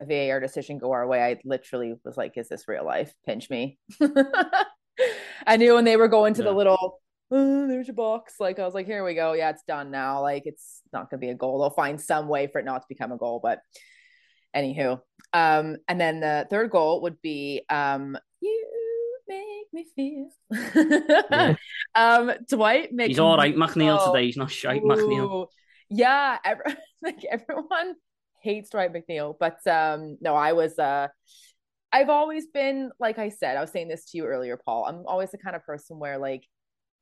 a 0.00 0.06
VAR 0.06 0.40
decision 0.40 0.78
go 0.78 0.92
our 0.92 1.06
way. 1.06 1.22
I 1.22 1.40
literally 1.44 1.94
was 2.04 2.16
like, 2.16 2.36
"Is 2.36 2.48
this 2.48 2.68
real 2.68 2.84
life? 2.84 3.12
Pinch 3.26 3.50
me." 3.50 3.78
I 5.46 5.56
knew 5.56 5.74
when 5.74 5.84
they 5.84 5.96
were 5.96 6.08
going 6.08 6.34
to 6.34 6.42
yeah. 6.42 6.50
the 6.50 6.56
little, 6.56 7.00
oh, 7.30 7.66
there's 7.66 7.88
your 7.88 7.94
box. 7.94 8.34
Like 8.40 8.58
I 8.58 8.64
was 8.64 8.74
like, 8.74 8.86
"Here 8.86 9.04
we 9.04 9.14
go. 9.14 9.32
Yeah, 9.32 9.50
it's 9.50 9.64
done 9.66 9.90
now. 9.90 10.22
Like 10.22 10.42
it's 10.46 10.82
not 10.92 11.10
gonna 11.10 11.20
be 11.20 11.30
a 11.30 11.34
goal. 11.34 11.60
They'll 11.60 11.70
find 11.70 12.00
some 12.00 12.28
way 12.28 12.46
for 12.46 12.60
it 12.60 12.64
not 12.64 12.82
to 12.82 12.88
become 12.88 13.12
a 13.12 13.16
goal." 13.16 13.40
But 13.42 13.60
anywho, 14.54 15.00
um, 15.32 15.76
and 15.88 16.00
then 16.00 16.20
the 16.20 16.46
third 16.50 16.70
goal 16.70 17.02
would 17.02 17.20
be 17.22 17.62
um, 17.68 18.16
you 18.40 18.66
make 19.28 19.66
me 19.72 19.86
feel. 19.94 20.30
yeah. 21.30 21.54
um, 21.94 22.32
Dwight 22.48 22.92
McNeil. 22.92 23.06
He's 23.08 23.18
all 23.18 23.36
right, 23.36 23.54
McNeil 23.54 24.04
today. 24.12 24.26
He's 24.26 24.36
not 24.36 24.50
shite, 24.50 24.82
Ooh. 24.82 24.86
McNeil. 24.86 25.46
Yeah, 25.88 26.38
every, 26.44 26.64
like 27.02 27.24
everyone 27.30 27.94
hates 28.42 28.70
Dwight 28.70 28.92
McNeil, 28.92 29.34
but 29.38 29.64
um, 29.66 30.18
no, 30.20 30.34
I 30.34 30.52
was. 30.52 30.78
Uh, 30.78 31.08
I've 31.92 32.10
always 32.10 32.46
been 32.46 32.90
like 32.98 33.18
I 33.18 33.30
said. 33.30 33.56
I 33.56 33.60
was 33.60 33.70
saying 33.70 33.88
this 33.88 34.10
to 34.10 34.18
you 34.18 34.26
earlier, 34.26 34.58
Paul. 34.64 34.86
I'm 34.86 35.06
always 35.06 35.30
the 35.30 35.38
kind 35.38 35.56
of 35.56 35.64
person 35.64 35.98
where 35.98 36.18
like, 36.18 36.44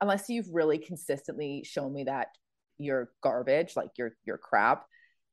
unless 0.05 0.29
you've 0.29 0.49
really 0.53 0.79
consistently 0.79 1.64
shown 1.64 1.93
me 1.93 2.05
that 2.05 2.29
you're 2.79 3.11
garbage, 3.23 3.75
like 3.77 3.90
you're 3.97 4.17
you're 4.25 4.38
crap, 4.38 4.85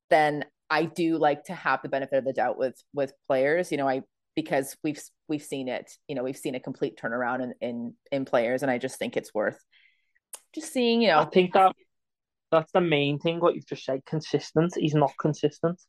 then 0.09 0.45
I 0.69 0.85
do 0.85 1.17
like 1.17 1.43
to 1.45 1.53
have 1.53 1.81
the 1.81 1.89
benefit 1.89 2.17
of 2.17 2.25
the 2.25 2.33
doubt 2.33 2.57
with 2.57 2.81
with 2.93 3.13
players. 3.27 3.71
You 3.71 3.77
know, 3.77 3.87
I 3.87 4.03
because 4.35 4.75
we've 4.83 5.01
we've 5.27 5.43
seen 5.43 5.67
it 5.67 5.91
you 6.07 6.15
know 6.15 6.23
we've 6.23 6.37
seen 6.37 6.55
a 6.55 6.59
complete 6.59 6.97
turnaround 7.01 7.41
in 7.41 7.53
in, 7.61 7.93
in 8.11 8.25
players 8.25 8.61
and 8.61 8.71
i 8.71 8.77
just 8.77 8.97
think 8.97 9.17
it's 9.17 9.33
worth 9.33 9.59
just 10.53 10.71
seeing 10.71 11.01
you 11.01 11.07
know 11.07 11.19
i 11.19 11.25
think 11.25 11.53
that 11.53 11.73
that's 12.51 12.71
the 12.71 12.81
main 12.81 13.19
thing 13.19 13.39
what 13.39 13.55
you've 13.55 13.67
just 13.67 13.83
said 13.83 13.99
consistent 14.05 14.73
he's 14.75 14.95
not 14.95 15.11
consistent 15.19 15.79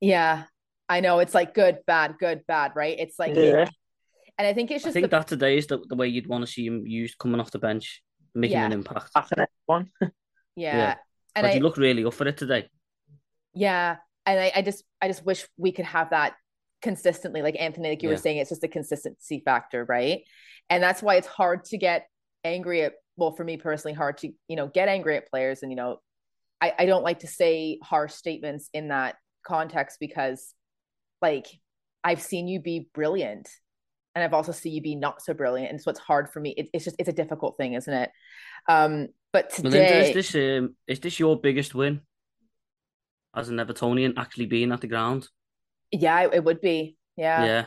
yeah 0.00 0.44
i 0.88 1.00
know 1.00 1.18
it's 1.18 1.34
like 1.34 1.54
good 1.54 1.78
bad 1.86 2.14
good 2.18 2.40
bad 2.46 2.72
right 2.74 2.96
it's 2.98 3.18
like 3.18 3.34
yeah. 3.34 3.68
and 4.38 4.46
i 4.46 4.54
think 4.54 4.70
it's 4.70 4.84
just 4.84 4.92
i 4.92 5.00
think 5.00 5.10
the... 5.10 5.18
that 5.18 5.28
today 5.28 5.58
is 5.58 5.66
the, 5.66 5.78
the 5.88 5.96
way 5.96 6.08
you'd 6.08 6.26
want 6.26 6.44
to 6.44 6.50
see 6.50 6.66
him 6.66 6.86
used 6.86 7.18
coming 7.18 7.40
off 7.40 7.50
the 7.50 7.58
bench 7.58 8.02
making 8.34 8.56
yeah. 8.56 8.66
an 8.66 8.72
impact. 8.72 9.10
That's 9.14 9.32
an 9.32 9.46
one. 9.66 9.90
Yeah, 10.54 10.76
yeah. 10.76 10.94
and 11.34 11.46
I, 11.46 11.54
you 11.54 11.60
look 11.60 11.78
really 11.78 12.04
up 12.04 12.12
for 12.12 12.28
it 12.28 12.36
today. 12.36 12.68
Yeah. 13.54 13.96
And 14.26 14.38
I, 14.38 14.52
I 14.56 14.60
just 14.60 14.84
i 15.00 15.08
just 15.08 15.24
wish 15.24 15.46
we 15.56 15.72
could 15.72 15.86
have 15.86 16.10
that 16.10 16.34
consistently. 16.82 17.40
Like 17.40 17.56
anthony 17.58 17.88
like 17.88 18.02
you 18.02 18.10
yeah. 18.10 18.16
were 18.16 18.20
saying 18.20 18.36
it's 18.36 18.50
just 18.50 18.62
a 18.62 18.68
consistency 18.68 19.40
factor 19.42 19.86
right? 19.88 20.20
And 20.68 20.82
that's 20.82 21.02
why 21.02 21.14
it's 21.14 21.26
hard 21.26 21.64
to 21.66 21.78
get 21.78 22.06
angry 22.44 22.82
at 22.82 22.92
well 23.16 23.32
for 23.32 23.44
me 23.44 23.56
personally 23.56 23.94
hard 23.94 24.18
to 24.18 24.30
you 24.46 24.56
know 24.56 24.66
get 24.66 24.88
angry 24.88 25.16
at 25.16 25.30
players. 25.30 25.62
And 25.62 25.72
you 25.72 25.76
know 25.76 26.00
i, 26.62 26.72
I 26.78 26.86
don't 26.86 27.02
like 27.02 27.20
to 27.20 27.26
say 27.26 27.78
harsh 27.82 28.12
statements 28.12 28.70
in 28.72 28.88
that 28.88 29.16
context 29.44 29.98
because 30.00 30.54
like 31.20 31.46
i've 32.04 32.22
seen 32.22 32.48
you 32.48 32.60
be 32.60 32.88
brilliant 32.94 33.50
and 34.14 34.24
i've 34.24 34.34
also 34.34 34.52
seen 34.52 34.72
you 34.72 34.82
be 34.82 34.94
not 34.94 35.22
so 35.22 35.34
brilliant 35.34 35.70
and 35.70 35.80
so 35.80 35.90
it's 35.90 36.00
hard 36.00 36.28
for 36.30 36.40
me 36.40 36.50
it, 36.56 36.68
it's 36.72 36.84
just 36.84 36.96
it's 36.98 37.08
a 37.08 37.12
difficult 37.12 37.56
thing 37.56 37.74
isn't 37.74 37.94
it 37.94 38.10
um 38.68 39.08
but 39.32 39.50
today 39.50 39.70
Melinda, 39.70 40.08
is 40.08 40.14
this 40.14 40.34
um, 40.34 40.76
is 40.86 41.00
this 41.00 41.18
your 41.18 41.40
biggest 41.40 41.74
win 41.74 42.00
as 43.34 43.48
an 43.48 43.56
evertonian 43.56 44.14
actually 44.16 44.46
being 44.46 44.72
at 44.72 44.80
the 44.80 44.86
ground 44.86 45.28
yeah, 45.92 46.22
it, 46.22 46.34
it 46.34 46.44
would 46.44 46.60
be. 46.60 46.96
Yeah. 47.16 47.44
Yeah. 47.44 47.64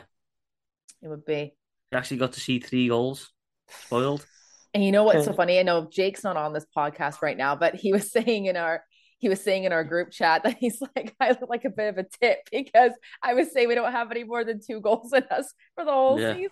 It 1.00 1.08
would 1.08 1.24
be. 1.24 1.54
You 1.92 1.98
actually 1.98 2.18
got 2.18 2.32
to 2.32 2.40
see 2.40 2.58
three 2.58 2.88
goals 2.88 3.32
spoiled. 3.68 4.26
And 4.74 4.84
you 4.84 4.92
know 4.92 5.04
what's 5.04 5.24
so 5.24 5.32
funny? 5.36 5.58
I 5.58 5.62
know 5.62 5.88
Jake's 5.90 6.24
not 6.24 6.36
on 6.36 6.52
this 6.52 6.66
podcast 6.76 7.22
right 7.22 7.36
now, 7.36 7.54
but 7.56 7.76
he 7.76 7.92
was 7.92 8.10
saying 8.12 8.46
in 8.46 8.56
our 8.56 8.82
he 9.18 9.28
was 9.28 9.40
saying 9.40 9.64
in 9.64 9.72
our 9.72 9.84
group 9.84 10.10
chat 10.10 10.42
that 10.44 10.56
he's 10.60 10.80
like, 10.80 11.14
I 11.20 11.30
look 11.30 11.48
like 11.48 11.64
a 11.64 11.70
bit 11.70 11.88
of 11.88 11.98
a 11.98 12.06
tip 12.20 12.38
because 12.50 12.92
I 13.22 13.34
was 13.34 13.52
saying 13.52 13.68
we 13.68 13.74
don't 13.74 13.92
have 13.92 14.10
any 14.10 14.24
more 14.24 14.44
than 14.44 14.60
two 14.64 14.80
goals 14.80 15.12
in 15.12 15.24
us 15.30 15.52
for 15.74 15.84
the 15.84 15.92
whole 15.92 16.20
yeah. 16.20 16.34
season. 16.34 16.50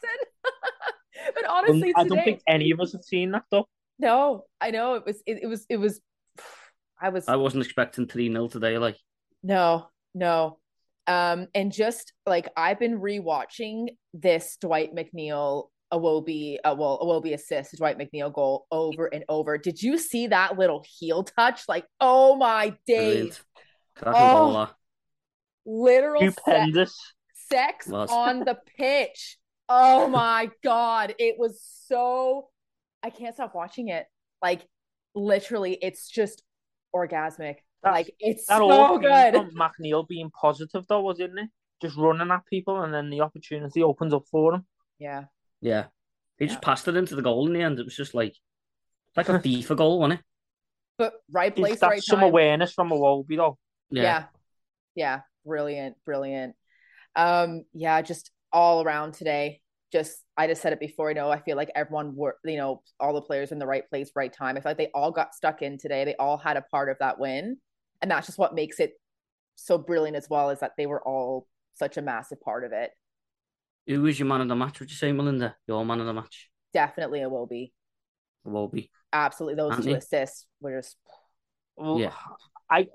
but 1.34 1.46
honestly, 1.46 1.92
I 1.96 2.04
don't 2.04 2.24
think 2.24 2.40
any 2.48 2.70
of 2.70 2.80
us 2.80 2.92
have 2.92 3.04
seen 3.04 3.32
that 3.32 3.44
though. 3.50 3.68
No, 3.98 4.44
I 4.60 4.70
know 4.70 4.94
it 4.94 5.04
was 5.06 5.22
it, 5.26 5.40
it 5.42 5.46
was 5.46 5.66
it 5.68 5.76
was 5.76 6.00
I 7.00 7.10
was 7.10 7.28
I 7.28 7.36
wasn't 7.36 7.64
expecting 7.64 8.06
3 8.06 8.30
0 8.30 8.48
today, 8.48 8.78
like 8.78 8.96
no, 9.42 9.88
no. 10.14 10.58
Um, 11.06 11.48
and 11.54 11.70
just 11.70 12.14
like 12.24 12.48
I've 12.56 12.78
been 12.78 12.98
rewatching 12.98 13.88
this 14.14 14.56
Dwight 14.58 14.94
McNeil 14.94 15.68
Iwobi, 15.92 16.56
uh, 16.64 16.74
well, 16.76 16.98
Iwobi 17.00 17.34
assist, 17.34 17.76
Dwight 17.76 17.98
McNeil 17.98 18.32
goal 18.32 18.66
over 18.70 19.06
and 19.06 19.24
over. 19.28 19.58
Did 19.58 19.82
you 19.82 19.98
see 19.98 20.28
that 20.28 20.58
little 20.58 20.84
heel 20.98 21.22
touch? 21.24 21.62
Like, 21.68 21.86
oh 22.00 22.36
my 22.36 22.74
days. 22.86 23.40
Oh, 24.04 24.70
literal 25.64 26.32
sex, 26.44 26.98
sex 27.48 27.90
on 27.90 28.40
the 28.40 28.58
pitch. 28.76 29.38
Oh 29.68 30.08
my 30.08 30.50
God. 30.62 31.14
It 31.18 31.36
was 31.38 31.62
so, 31.86 32.48
I 33.02 33.10
can't 33.10 33.34
stop 33.34 33.54
watching 33.54 33.88
it. 33.88 34.06
Like, 34.42 34.66
literally, 35.14 35.78
it's 35.80 36.08
just 36.08 36.42
orgasmic. 36.94 37.56
That's, 37.82 37.94
like 37.94 38.14
it's 38.18 38.46
that 38.46 38.58
so 38.58 38.98
good. 38.98 39.34
McNeil 39.54 40.08
being 40.08 40.30
positive 40.30 40.86
though, 40.88 41.02
wasn't 41.02 41.38
it? 41.38 41.50
Just 41.82 41.96
running 41.96 42.30
at 42.30 42.46
people 42.46 42.82
and 42.82 42.92
then 42.92 43.10
the 43.10 43.20
opportunity 43.20 43.82
opens 43.82 44.14
up 44.14 44.24
for 44.30 44.54
him. 44.54 44.66
Yeah. 44.98 45.24
Yeah. 45.64 45.86
He 46.38 46.46
just 46.46 46.62
passed 46.62 46.86
it 46.88 46.96
into 46.96 47.16
the 47.16 47.22
goal 47.22 47.46
in 47.46 47.52
the 47.52 47.62
end. 47.62 47.78
It 47.78 47.84
was 47.84 47.96
just 47.96 48.14
like 48.14 48.34
like 49.16 49.28
a 49.28 49.32
FIFA 49.38 49.76
goal, 49.76 50.00
wasn't 50.00 50.20
it? 50.20 50.26
But 50.98 51.14
right 51.30 51.54
place, 51.54 51.80
that's 51.80 51.90
right 51.90 52.02
some 52.02 52.20
time. 52.20 52.28
awareness 52.28 52.72
from 52.72 52.92
a 52.92 52.96
Iwobi 52.96 53.36
though. 53.36 53.58
Yeah. 53.90 54.02
yeah. 54.02 54.24
Yeah. 54.94 55.20
Brilliant. 55.44 55.96
Brilliant. 56.04 56.54
Um, 57.16 57.64
yeah, 57.72 58.00
just 58.02 58.30
all 58.52 58.84
around 58.84 59.14
today. 59.14 59.60
Just 59.92 60.18
I 60.36 60.46
just 60.48 60.60
said 60.60 60.72
it 60.72 60.80
before, 60.80 61.08
you 61.08 61.14
know, 61.14 61.30
I 61.30 61.40
feel 61.40 61.56
like 61.56 61.70
everyone 61.74 62.16
were, 62.16 62.36
you 62.44 62.56
know, 62.56 62.82
all 62.98 63.14
the 63.14 63.22
players 63.22 63.52
in 63.52 63.58
the 63.58 63.66
right 63.66 63.88
place, 63.88 64.10
right 64.16 64.32
time. 64.32 64.56
I 64.56 64.60
feel 64.60 64.70
like 64.70 64.78
they 64.78 64.90
all 64.92 65.12
got 65.12 65.34
stuck 65.34 65.62
in 65.62 65.78
today. 65.78 66.04
They 66.04 66.16
all 66.16 66.36
had 66.36 66.56
a 66.56 66.62
part 66.62 66.88
of 66.88 66.96
that 66.98 67.18
win 67.18 67.58
and 68.04 68.10
that's 68.10 68.26
just 68.26 68.38
what 68.38 68.54
makes 68.54 68.80
it 68.80 68.92
so 69.56 69.78
brilliant 69.78 70.14
as 70.14 70.28
well 70.28 70.50
is 70.50 70.60
that 70.60 70.72
they 70.76 70.84
were 70.84 71.00
all 71.08 71.48
such 71.74 71.96
a 71.96 72.02
massive 72.02 72.38
part 72.40 72.62
of 72.64 72.72
it 72.72 72.90
Who 73.86 74.02
was 74.02 74.18
your 74.18 74.28
man 74.28 74.40
of 74.40 74.48
the 74.48 74.56
match? 74.56 74.80
Would 74.80 74.90
you 74.90 74.96
say, 74.96 75.12
Melinda? 75.12 75.56
Your 75.66 75.84
man 75.84 76.00
of 76.00 76.06
the 76.06 76.14
match? 76.14 76.48
Definitely, 76.72 77.20
it 77.20 77.30
will 77.30 77.46
be. 77.46 77.72
It 78.44 78.48
will 78.48 78.68
be. 78.68 78.90
Absolutely, 79.12 79.56
those 79.56 79.72
Anthony? 79.72 79.92
two 79.92 79.98
assists 79.98 80.46
were 80.60 80.76
just. 80.76 80.96
Well, 81.76 81.98
yeah. 81.98 82.12
I 82.70 82.88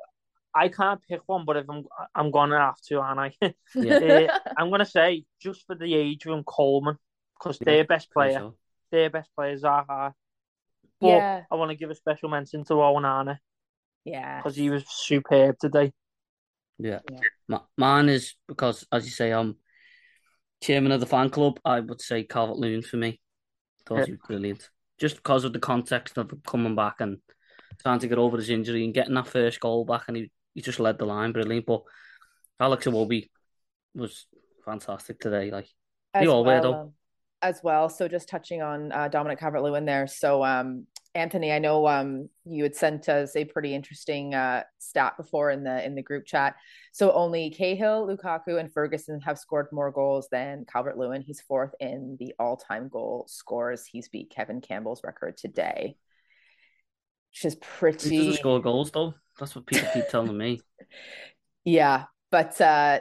I 0.53 0.69
can't 0.69 1.01
pick 1.07 1.21
one, 1.25 1.45
but 1.45 1.57
if 1.57 1.69
I'm 1.69 1.85
I'm 2.15 2.31
gonna 2.31 2.57
have 2.57 2.79
to, 2.87 3.01
and 3.01 3.19
I, 3.19 3.33
yeah. 3.75 4.27
uh, 4.33 4.39
I'm 4.57 4.69
gonna 4.69 4.85
say 4.85 5.25
just 5.39 5.65
for 5.67 5.75
the 5.75 5.93
age 5.93 6.25
of 6.25 6.45
Coleman 6.45 6.97
because 7.37 7.57
yeah, 7.61 7.65
their 7.65 7.83
best 7.85 8.11
player, 8.11 8.39
so. 8.39 8.55
their 8.91 9.09
best 9.09 9.29
players 9.35 9.63
are. 9.63 10.13
But 10.99 11.07
yeah. 11.07 11.41
I 11.49 11.55
want 11.55 11.71
to 11.71 11.77
give 11.77 11.89
a 11.89 11.95
special 11.95 12.29
mention 12.29 12.65
to 12.65 12.73
Onana. 12.73 13.37
Yeah, 14.05 14.37
because 14.37 14.55
he 14.55 14.69
was 14.69 14.83
superb 14.87 15.57
today. 15.59 15.93
Yeah, 16.79 16.99
yeah. 17.47 17.59
mine 17.77 18.09
is 18.09 18.35
because, 18.47 18.85
as 18.91 19.05
you 19.05 19.11
say, 19.11 19.31
I'm 19.31 19.57
chairman 20.61 20.91
of 20.91 20.99
the 20.99 21.05
fan 21.05 21.29
club. 21.29 21.59
I 21.63 21.79
would 21.79 22.01
say 22.01 22.23
Calvert 22.23 22.57
Lewin 22.57 22.81
for 22.81 22.97
me. 22.97 23.19
Thought 23.85 23.99
yeah. 23.99 24.05
he 24.05 24.11
was 24.11 24.21
brilliant, 24.27 24.69
just 24.99 25.15
because 25.15 25.43
of 25.43 25.53
the 25.53 25.59
context 25.59 26.17
of 26.17 26.31
coming 26.45 26.75
back 26.75 26.95
and 26.99 27.17
trying 27.81 27.99
to 27.99 28.07
get 28.07 28.17
over 28.17 28.37
his 28.37 28.49
injury 28.49 28.83
and 28.83 28.93
getting 28.93 29.15
that 29.15 29.27
first 29.27 29.59
goal 29.59 29.85
back, 29.85 30.03
and 30.07 30.17
he 30.17 30.31
he 30.53 30.61
just 30.61 30.79
led 30.79 30.97
the 30.97 31.05
line 31.05 31.31
brilliant. 31.31 31.65
But 31.65 31.83
Alex 32.59 32.85
Iwobi 32.85 33.29
was 33.95 34.27
fantastic 34.65 35.19
today. 35.19 35.51
Like 35.51 35.67
as 36.13 36.23
they 36.23 36.27
all 36.27 36.43
well, 36.43 36.55
were 36.55 36.61
though. 36.61 36.81
Um, 36.81 36.93
as 37.41 37.61
well. 37.63 37.89
So 37.89 38.07
just 38.07 38.29
touching 38.29 38.61
on 38.61 38.91
uh, 38.91 39.07
Dominic 39.07 39.39
Calvert 39.39 39.63
Lewin 39.63 39.85
there. 39.85 40.07
So 40.07 40.43
um, 40.43 40.87
Anthony, 41.15 41.51
I 41.51 41.59
know 41.59 41.87
um, 41.87 42.29
you 42.45 42.63
had 42.63 42.75
sent 42.75 43.09
us 43.09 43.35
a 43.35 43.45
pretty 43.45 43.73
interesting 43.73 44.35
uh, 44.35 44.63
stat 44.77 45.17
before 45.17 45.49
in 45.49 45.63
the 45.63 45.83
in 45.83 45.95
the 45.95 46.03
group 46.03 46.25
chat. 46.25 46.55
So 46.91 47.11
only 47.11 47.49
Cahill, 47.49 48.07
Lukaku, 48.07 48.59
and 48.59 48.71
Ferguson 48.71 49.19
have 49.21 49.39
scored 49.39 49.67
more 49.71 49.91
goals 49.91 50.27
than 50.31 50.65
Calvert 50.71 50.97
Lewin. 50.97 51.21
He's 51.21 51.41
fourth 51.41 51.73
in 51.79 52.15
the 52.19 52.35
all 52.39 52.57
time 52.57 52.89
goal 52.89 53.25
scores. 53.27 53.85
He's 53.85 54.07
beat 54.07 54.29
Kevin 54.29 54.61
Campbell's 54.61 55.03
record 55.03 55.37
today, 55.37 55.95
which 57.31 57.45
is 57.45 57.55
pretty. 57.55 58.09
He 58.09 58.17
doesn't 58.17 58.33
score 58.35 58.61
goals 58.61 58.91
though. 58.91 59.15
That's 59.39 59.55
what 59.55 59.65
people 59.65 59.89
keep 59.93 60.09
telling 60.09 60.37
me. 60.37 60.61
Yeah, 61.65 62.05
but 62.31 62.59
uh, 62.61 62.99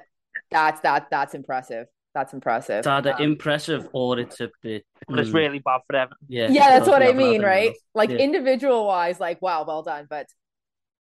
that's 0.50 0.80
that 0.80 1.06
that's 1.10 1.34
impressive. 1.34 1.86
That's 2.18 2.32
impressive. 2.32 2.78
It's 2.78 2.86
either 2.88 3.14
um, 3.14 3.22
impressive 3.22 3.88
or 3.92 4.18
it's 4.18 4.40
a 4.40 4.50
bit. 4.60 4.84
But 5.06 5.20
it's 5.20 5.30
mm. 5.30 5.34
really 5.34 5.60
bad 5.60 5.82
for 5.86 5.92
them. 5.92 6.08
Yeah, 6.28 6.48
yeah, 6.50 6.70
that's 6.70 6.88
what 6.88 7.00
I 7.00 7.12
mean, 7.12 7.42
right? 7.42 7.76
Like 7.94 8.10
yeah. 8.10 8.16
individual 8.16 8.86
wise, 8.86 9.20
like 9.20 9.40
wow, 9.40 9.64
well 9.64 9.84
done, 9.84 10.08
but 10.10 10.26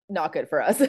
not 0.08 0.32
good 0.32 0.48
for 0.48 0.60
us. 0.60 0.82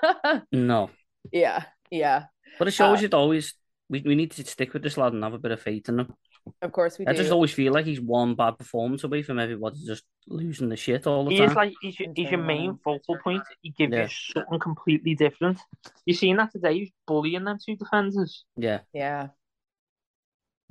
no. 0.52 0.90
Yeah, 1.30 1.62
yeah. 1.92 2.24
But 2.58 2.66
it 2.66 2.72
shows 2.72 2.98
uh, 2.98 3.02
you 3.02 3.08
always 3.12 3.54
we, 3.88 4.02
we 4.04 4.16
need 4.16 4.32
to 4.32 4.44
stick 4.44 4.72
with 4.72 4.82
this 4.82 4.96
lad 4.96 5.12
and 5.12 5.22
have 5.22 5.34
a 5.34 5.38
bit 5.38 5.52
of 5.52 5.62
faith 5.62 5.88
in 5.88 6.00
him. 6.00 6.12
Of 6.60 6.72
course 6.72 6.98
we 6.98 7.06
I 7.06 7.12
do. 7.12 7.18
just 7.18 7.30
always 7.30 7.52
feel 7.52 7.72
like 7.72 7.86
he's 7.86 8.00
one 8.00 8.34
bad 8.34 8.58
performance 8.58 9.04
away 9.04 9.22
from 9.22 9.38
everybody 9.38 9.76
just 9.86 10.02
losing 10.26 10.70
the 10.70 10.76
shit 10.76 11.06
all 11.06 11.24
the 11.24 11.30
he 11.30 11.38
time. 11.38 11.48
He's 11.50 11.56
like 11.56 11.72
he's 11.82 12.00
your, 12.00 12.08
he's 12.16 12.30
your 12.30 12.42
main 12.42 12.80
focal 12.82 13.16
point. 13.22 13.44
He 13.62 13.70
gives 13.70 13.92
yeah. 13.92 14.02
you 14.02 14.08
something 14.08 14.58
completely 14.58 15.14
different. 15.14 15.60
You 16.04 16.14
seen 16.14 16.36
that 16.38 16.50
today? 16.50 16.80
He's 16.80 16.90
bullying 17.06 17.44
them 17.44 17.58
two 17.64 17.76
defenders. 17.76 18.44
Yeah. 18.56 18.80
Yeah. 18.92 19.28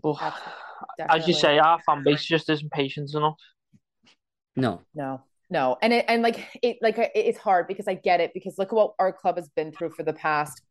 But 0.01 0.17
as 1.09 1.27
you 1.27 1.33
say, 1.33 1.57
our 1.57 1.79
fan 1.85 2.03
base 2.03 2.23
just 2.23 2.49
isn't 2.49 2.71
patient 2.71 3.13
enough. 3.13 3.37
No. 4.55 4.81
No. 4.93 5.21
No. 5.49 5.77
And 5.81 5.93
it 5.93 6.05
and 6.07 6.21
like 6.21 6.45
it 6.61 6.77
like 6.81 6.95
it's 7.15 7.37
hard 7.37 7.67
because 7.67 7.87
I 7.87 7.93
get 7.93 8.19
it 8.19 8.31
because 8.33 8.57
look 8.57 8.69
at 8.69 8.75
what 8.75 8.93
our 8.99 9.13
club 9.13 9.37
has 9.37 9.49
been 9.49 9.71
through 9.71 9.91
for 9.91 10.03
the 10.03 10.13
past 10.13 10.61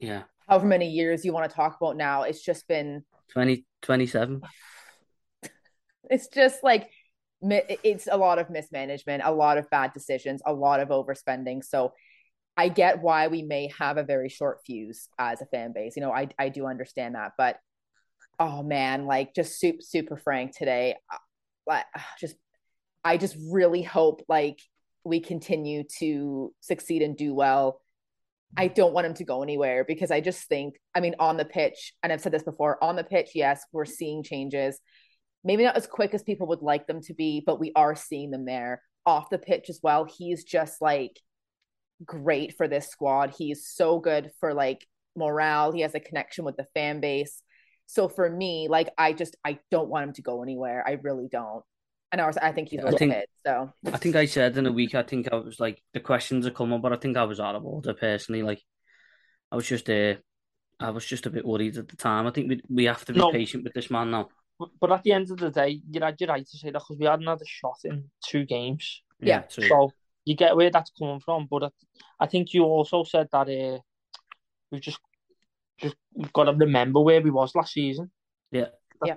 yeah 0.00 0.24
however 0.48 0.66
many 0.66 0.90
years 0.90 1.24
you 1.24 1.32
want 1.32 1.48
to 1.48 1.54
talk 1.54 1.76
about 1.80 1.96
now. 1.96 2.22
It's 2.22 2.42
just 2.42 2.66
been 2.68 3.04
20, 3.32 3.64
27. 3.82 4.42
It's 6.10 6.28
just 6.28 6.62
like 6.62 6.90
it's 7.40 8.08
a 8.12 8.16
lot 8.18 8.38
of 8.38 8.50
mismanagement, 8.50 9.22
a 9.24 9.32
lot 9.32 9.56
of 9.56 9.70
bad 9.70 9.94
decisions, 9.94 10.42
a 10.44 10.52
lot 10.52 10.80
of 10.80 10.90
overspending. 10.90 11.64
So 11.64 11.94
I 12.58 12.68
get 12.68 13.00
why 13.00 13.28
we 13.28 13.40
may 13.40 13.70
have 13.78 13.96
a 13.96 14.02
very 14.02 14.28
short 14.28 14.60
fuse 14.66 15.08
as 15.18 15.40
a 15.40 15.46
fan 15.46 15.72
base. 15.72 15.96
You 15.96 16.02
know, 16.02 16.12
I 16.12 16.28
I 16.38 16.50
do 16.50 16.66
understand 16.66 17.14
that, 17.14 17.32
but 17.38 17.58
oh 18.38 18.62
man, 18.62 19.06
like 19.06 19.34
just 19.34 19.58
super 19.58 19.82
super 19.82 20.16
frank 20.16 20.56
today. 20.56 20.96
Uh, 21.12 21.16
like 21.66 21.84
just 22.20 22.36
I 23.04 23.16
just 23.16 23.36
really 23.50 23.82
hope 23.82 24.22
like 24.28 24.58
we 25.04 25.20
continue 25.20 25.84
to 25.98 26.52
succeed 26.60 27.02
and 27.02 27.16
do 27.16 27.34
well 27.34 27.80
I 28.56 28.68
don't 28.68 28.94
want 28.94 29.06
him 29.06 29.14
to 29.14 29.24
go 29.24 29.42
anywhere 29.42 29.84
because 29.84 30.10
I 30.10 30.20
just 30.20 30.48
think, 30.48 30.76
I 30.94 31.00
mean, 31.00 31.14
on 31.18 31.36
the 31.36 31.44
pitch, 31.44 31.92
and 32.02 32.12
I've 32.12 32.20
said 32.20 32.32
this 32.32 32.42
before, 32.42 32.82
on 32.82 32.96
the 32.96 33.04
pitch, 33.04 33.30
yes, 33.34 33.64
we're 33.72 33.84
seeing 33.84 34.22
changes. 34.22 34.78
Maybe 35.42 35.64
not 35.64 35.76
as 35.76 35.86
quick 35.86 36.14
as 36.14 36.22
people 36.22 36.46
would 36.48 36.62
like 36.62 36.86
them 36.86 37.00
to 37.02 37.14
be, 37.14 37.42
but 37.44 37.60
we 37.60 37.72
are 37.74 37.96
seeing 37.96 38.30
them 38.30 38.44
there. 38.44 38.82
Off 39.06 39.30
the 39.30 39.38
pitch 39.38 39.68
as 39.68 39.80
well, 39.82 40.04
he's 40.04 40.44
just 40.44 40.80
like 40.80 41.18
great 42.04 42.56
for 42.56 42.68
this 42.68 42.88
squad. 42.88 43.34
He's 43.36 43.66
so 43.66 43.98
good 43.98 44.30
for 44.40 44.54
like 44.54 44.86
morale. 45.16 45.72
He 45.72 45.82
has 45.82 45.94
a 45.94 46.00
connection 46.00 46.44
with 46.44 46.56
the 46.56 46.66
fan 46.74 47.00
base. 47.00 47.42
So 47.86 48.08
for 48.08 48.28
me, 48.28 48.68
like 48.68 48.90
I 48.96 49.12
just 49.12 49.36
I 49.44 49.58
don't 49.70 49.88
want 49.88 50.04
him 50.04 50.12
to 50.14 50.22
go 50.22 50.42
anywhere. 50.42 50.84
I 50.86 50.92
really 51.02 51.28
don't. 51.30 51.62
And 52.12 52.20
I 52.20 52.26
was, 52.26 52.36
I 52.36 52.52
think 52.52 52.68
he's 52.68 52.82
a 52.82 52.92
think, 52.92 53.12
fit. 53.12 53.28
So 53.44 53.72
I 53.86 53.96
think 53.96 54.14
I 54.14 54.26
said 54.26 54.56
in 54.56 54.66
a 54.66 54.72
week. 54.72 54.94
I 54.94 55.02
think 55.02 55.28
I 55.32 55.36
was 55.36 55.58
like 55.58 55.82
the 55.92 56.00
questions 56.00 56.46
are 56.46 56.50
coming, 56.50 56.80
but 56.80 56.92
I 56.92 56.96
think 56.96 57.16
I 57.16 57.24
was 57.24 57.40
out 57.40 57.56
of 57.56 57.64
order 57.64 57.92
personally. 57.92 58.42
Like 58.42 58.62
I 59.50 59.56
was 59.56 59.66
just 59.66 59.90
uh, 59.90 60.14
I 60.80 60.90
was 60.90 61.04
just 61.04 61.26
a 61.26 61.30
bit 61.30 61.44
worried 61.44 61.76
at 61.76 61.88
the 61.88 61.96
time. 61.96 62.26
I 62.26 62.30
think 62.30 62.48
we 62.48 62.60
we 62.68 62.84
have 62.84 63.04
to 63.06 63.12
be 63.12 63.18
no. 63.18 63.32
patient 63.32 63.64
with 63.64 63.74
this 63.74 63.90
man 63.90 64.10
now. 64.10 64.28
But 64.80 64.92
at 64.92 65.02
the 65.02 65.12
end 65.12 65.30
of 65.30 65.38
the 65.38 65.50
day, 65.50 65.80
you're, 65.90 66.12
you're 66.18 66.28
right 66.28 66.46
to 66.46 66.58
say 66.58 66.70
that 66.70 66.74
because 66.78 66.96
we 66.98 67.06
hadn't 67.06 67.26
had 67.26 67.40
a 67.40 67.46
shot 67.46 67.78
in 67.84 68.04
two 68.24 68.44
games. 68.44 69.02
Yeah. 69.20 69.42
yeah 69.48 69.68
so 69.68 69.90
you 70.24 70.36
get 70.36 70.56
where 70.56 70.70
that's 70.70 70.92
coming 70.96 71.20
from. 71.20 71.48
But 71.50 71.72
I 72.20 72.26
think 72.26 72.54
you 72.54 72.64
also 72.64 73.04
said 73.04 73.28
that 73.32 73.48
uh, 73.48 73.78
we've 74.70 74.80
just 74.80 75.00
just 75.78 75.96
we've 76.14 76.32
got 76.32 76.44
to 76.44 76.52
remember 76.52 77.00
where 77.00 77.20
we 77.20 77.30
was 77.30 77.54
last 77.54 77.72
season. 77.72 78.10
Yeah. 78.50 78.66
yeah. 79.04 79.16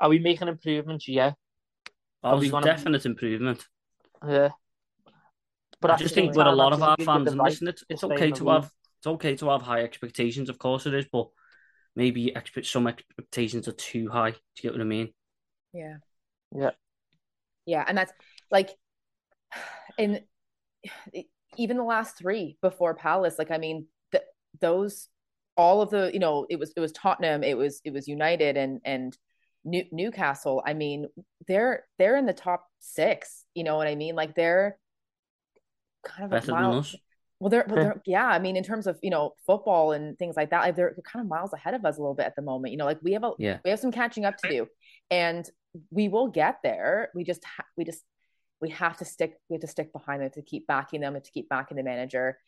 Are 0.00 0.08
we 0.08 0.18
making 0.18 0.48
improvements? 0.48 1.08
Yeah. 1.08 1.32
Oh, 2.22 2.40
there's 2.40 2.52
definite 2.64 3.06
improvement. 3.06 3.64
Yeah. 4.26 4.50
But 5.80 5.92
I 5.92 5.96
just 5.96 6.14
think 6.14 6.34
with 6.34 6.46
a 6.46 6.50
lot 6.50 6.72
of 6.72 6.82
our 6.82 6.96
fans, 6.96 7.28
and 7.28 7.40
listen, 7.40 7.68
it's, 7.68 7.84
it's 7.88 8.04
okay 8.04 8.32
to 8.32 8.48
have 8.48 8.70
it's 8.98 9.06
okay 9.06 9.36
to 9.36 9.50
have 9.50 9.62
high 9.62 9.82
expectations, 9.82 10.48
of 10.48 10.58
course 10.58 10.86
it 10.86 10.94
is, 10.94 11.06
but 11.12 11.28
maybe 11.94 12.28
expect 12.34 12.66
some 12.66 12.88
expectations 12.88 13.68
are 13.68 13.72
too 13.72 14.08
high. 14.08 14.30
Do 14.32 14.38
you 14.56 14.62
get 14.62 14.72
what 14.72 14.80
I 14.80 14.84
mean? 14.84 15.12
Yeah. 15.72 15.96
Yeah. 16.54 16.70
Yeah, 17.64 17.84
and 17.86 17.96
that's 17.96 18.12
like 18.50 18.70
in 19.98 20.20
even 21.56 21.76
the 21.76 21.84
last 21.84 22.16
three 22.18 22.56
before 22.60 22.94
Palace, 22.94 23.36
like 23.38 23.50
I 23.50 23.58
mean, 23.58 23.86
the, 24.10 24.22
those 24.60 25.08
all 25.58 25.82
of 25.82 25.90
the 25.90 26.10
you 26.14 26.20
know 26.20 26.46
it 26.48 26.58
was 26.58 26.72
it 26.74 26.80
was 26.80 26.92
Tottenham, 26.92 27.42
it 27.42 27.58
was 27.58 27.82
it 27.84 27.92
was 27.92 28.08
United 28.08 28.56
and 28.56 28.80
and 28.84 29.16
New, 29.64 29.84
Newcastle, 29.92 30.62
I 30.64 30.74
mean, 30.74 31.06
they're 31.46 31.84
they're 31.98 32.16
in 32.16 32.26
the 32.26 32.32
top 32.32 32.64
six. 32.78 33.44
You 33.54 33.64
know 33.64 33.76
what 33.76 33.86
I 33.86 33.94
mean? 33.94 34.14
Like 34.14 34.34
they're 34.34 34.78
kind 36.04 36.24
of 36.24 36.30
better 36.30 36.52
mile. 36.52 36.86
Well, 37.40 37.50
they're, 37.50 37.64
well, 37.68 37.76
they're 37.76 38.02
yeah. 38.06 38.26
I 38.26 38.38
mean, 38.38 38.56
in 38.56 38.64
terms 38.64 38.86
of 38.86 38.98
you 39.02 39.10
know 39.10 39.32
football 39.46 39.92
and 39.92 40.18
things 40.18 40.36
like 40.36 40.50
that, 40.50 40.62
like 40.62 40.76
they're, 40.76 40.92
they're 40.96 41.02
kind 41.02 41.22
of 41.22 41.28
miles 41.28 41.52
ahead 41.52 41.74
of 41.74 41.84
us 41.84 41.96
a 41.96 42.00
little 42.00 42.14
bit 42.14 42.26
at 42.26 42.36
the 42.36 42.42
moment. 42.42 42.72
You 42.72 42.78
know, 42.78 42.84
like 42.84 42.98
we 43.02 43.12
have 43.12 43.24
a 43.24 43.32
yeah. 43.38 43.58
we 43.64 43.70
have 43.70 43.78
some 43.78 43.92
catching 43.92 44.24
up 44.24 44.36
to 44.38 44.48
do, 44.48 44.66
and 45.10 45.48
we 45.90 46.08
will 46.08 46.28
get 46.28 46.58
there. 46.62 47.10
We 47.14 47.24
just 47.24 47.44
ha- 47.44 47.66
we 47.76 47.84
just 47.84 48.02
we 48.60 48.70
have 48.70 48.96
to 48.98 49.04
stick 49.04 49.34
we 49.48 49.54
have 49.54 49.60
to 49.60 49.68
stick 49.68 49.92
behind 49.92 50.22
them 50.22 50.30
to 50.30 50.42
keep 50.42 50.66
backing 50.66 51.00
them 51.00 51.14
and 51.14 51.24
to 51.24 51.30
keep 51.30 51.48
backing 51.48 51.76
the 51.76 51.82
manager, 51.82 52.38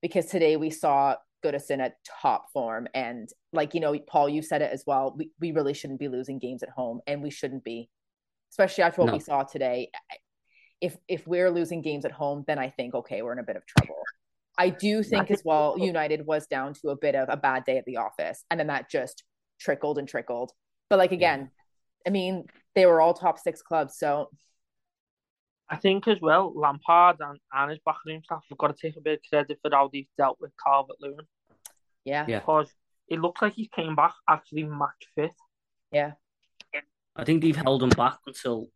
because 0.00 0.26
today 0.26 0.56
we 0.56 0.70
saw 0.70 1.16
Goodison 1.44 1.80
at 1.80 1.96
top 2.20 2.52
form. 2.52 2.88
And 2.94 3.28
like, 3.52 3.74
you 3.74 3.80
know, 3.80 3.98
Paul, 3.98 4.28
you 4.28 4.42
said 4.42 4.62
it 4.62 4.72
as 4.72 4.84
well. 4.86 5.14
We, 5.16 5.30
we 5.40 5.52
really 5.52 5.74
shouldn't 5.74 6.00
be 6.00 6.08
losing 6.08 6.38
games 6.38 6.62
at 6.62 6.70
home 6.70 7.00
and 7.06 7.22
we 7.22 7.30
shouldn't 7.30 7.64
be, 7.64 7.88
especially 8.52 8.84
after 8.84 9.02
what 9.02 9.08
no. 9.08 9.12
we 9.14 9.20
saw 9.20 9.42
today. 9.42 9.90
If 10.80 10.96
if 11.08 11.26
we're 11.26 11.50
losing 11.50 11.82
games 11.82 12.04
at 12.04 12.12
home, 12.12 12.44
then 12.46 12.58
I 12.58 12.70
think 12.70 12.94
okay, 12.94 13.22
we're 13.22 13.32
in 13.32 13.40
a 13.40 13.44
bit 13.44 13.56
of 13.56 13.66
trouble. 13.66 13.96
I 14.56 14.70
do 14.70 15.02
think 15.02 15.30
as 15.30 15.42
well, 15.44 15.76
United 15.78 16.26
was 16.26 16.46
down 16.46 16.74
to 16.74 16.88
a 16.90 16.96
bit 16.96 17.14
of 17.14 17.28
a 17.28 17.36
bad 17.36 17.64
day 17.64 17.78
at 17.78 17.84
the 17.84 17.96
office, 17.96 18.44
and 18.50 18.58
then 18.58 18.68
that 18.68 18.90
just 18.90 19.24
trickled 19.60 19.98
and 19.98 20.08
trickled. 20.08 20.52
But 20.88 20.98
like 20.98 21.12
again, 21.12 21.50
I 22.06 22.10
mean, 22.10 22.46
they 22.74 22.86
were 22.86 23.00
all 23.00 23.14
top 23.14 23.38
six 23.38 23.60
clubs, 23.60 23.98
so 23.98 24.30
I 25.70 25.76
think 25.76 26.08
as 26.08 26.18
well, 26.20 26.52
Lampard 26.54 27.16
and, 27.20 27.38
and 27.52 27.70
his 27.70 27.80
backroom 27.84 28.22
staff 28.24 28.42
have 28.48 28.58
got 28.58 28.74
to 28.74 28.86
take 28.86 28.96
a 28.96 29.00
bit 29.00 29.20
of 29.20 29.28
credit 29.28 29.58
for 29.60 29.70
how 29.70 29.90
they've 29.92 30.06
dealt 30.16 30.38
with 30.40 30.50
Calvert 30.64 30.96
Lewin. 31.00 31.26
Yeah. 32.04 32.24
yeah. 32.26 32.38
Because 32.38 32.72
it 33.08 33.20
looks 33.20 33.42
like 33.42 33.54
he 33.54 33.70
came 33.74 33.94
back 33.94 34.14
actually 34.28 34.64
match 34.64 35.08
fit. 35.14 35.32
Yeah. 35.92 36.12
I 37.16 37.24
think 37.24 37.42
they've 37.42 37.56
held 37.56 37.82
him 37.82 37.90
back 37.90 38.18
until 38.26 38.68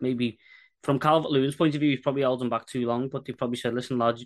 maybe 0.00 0.38
from 0.82 0.98
Calvert 0.98 1.30
Lewin's 1.30 1.56
point 1.56 1.74
of 1.74 1.80
view, 1.80 1.90
he's 1.90 2.00
probably 2.00 2.22
held 2.22 2.42
him 2.42 2.50
back 2.50 2.66
too 2.66 2.86
long, 2.86 3.08
but 3.08 3.24
they 3.24 3.32
probably 3.32 3.56
said, 3.56 3.74
listen, 3.74 3.98
lads, 3.98 4.24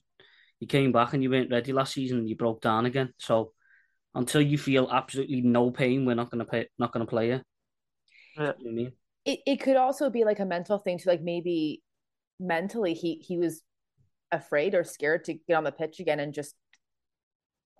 you 0.60 0.66
came 0.66 0.92
back 0.92 1.12
and 1.12 1.22
you 1.22 1.30
weren't 1.30 1.50
ready 1.50 1.72
last 1.72 1.94
season 1.94 2.18
and 2.18 2.28
you 2.28 2.36
broke 2.36 2.60
down 2.60 2.86
again. 2.86 3.12
So 3.18 3.52
until 4.14 4.40
you 4.40 4.58
feel 4.58 4.88
absolutely 4.90 5.40
no 5.42 5.70
pain, 5.70 6.04
we're 6.04 6.14
not 6.14 6.30
gonna 6.30 6.44
pay 6.44 6.68
not 6.78 6.92
gonna 6.92 7.06
play 7.06 7.28
you. 7.28 7.40
Yeah. 8.36 8.52
You 8.58 8.64
know 8.64 8.70
I 8.70 8.74
mean? 8.74 8.92
It 9.28 9.40
it 9.46 9.56
could 9.60 9.76
also 9.76 10.08
be 10.10 10.24
like 10.24 10.40
a 10.40 10.46
mental 10.46 10.78
thing 10.78 10.98
to 10.98 11.08
like 11.08 11.22
maybe 11.22 11.82
mentally 12.40 12.94
he 12.94 13.16
he 13.16 13.36
was 13.38 13.62
afraid 14.32 14.74
or 14.74 14.84
scared 14.84 15.24
to 15.24 15.34
get 15.34 15.54
on 15.54 15.64
the 15.64 15.72
pitch 15.72 16.00
again 16.00 16.20
and 16.20 16.32
just 16.32 16.54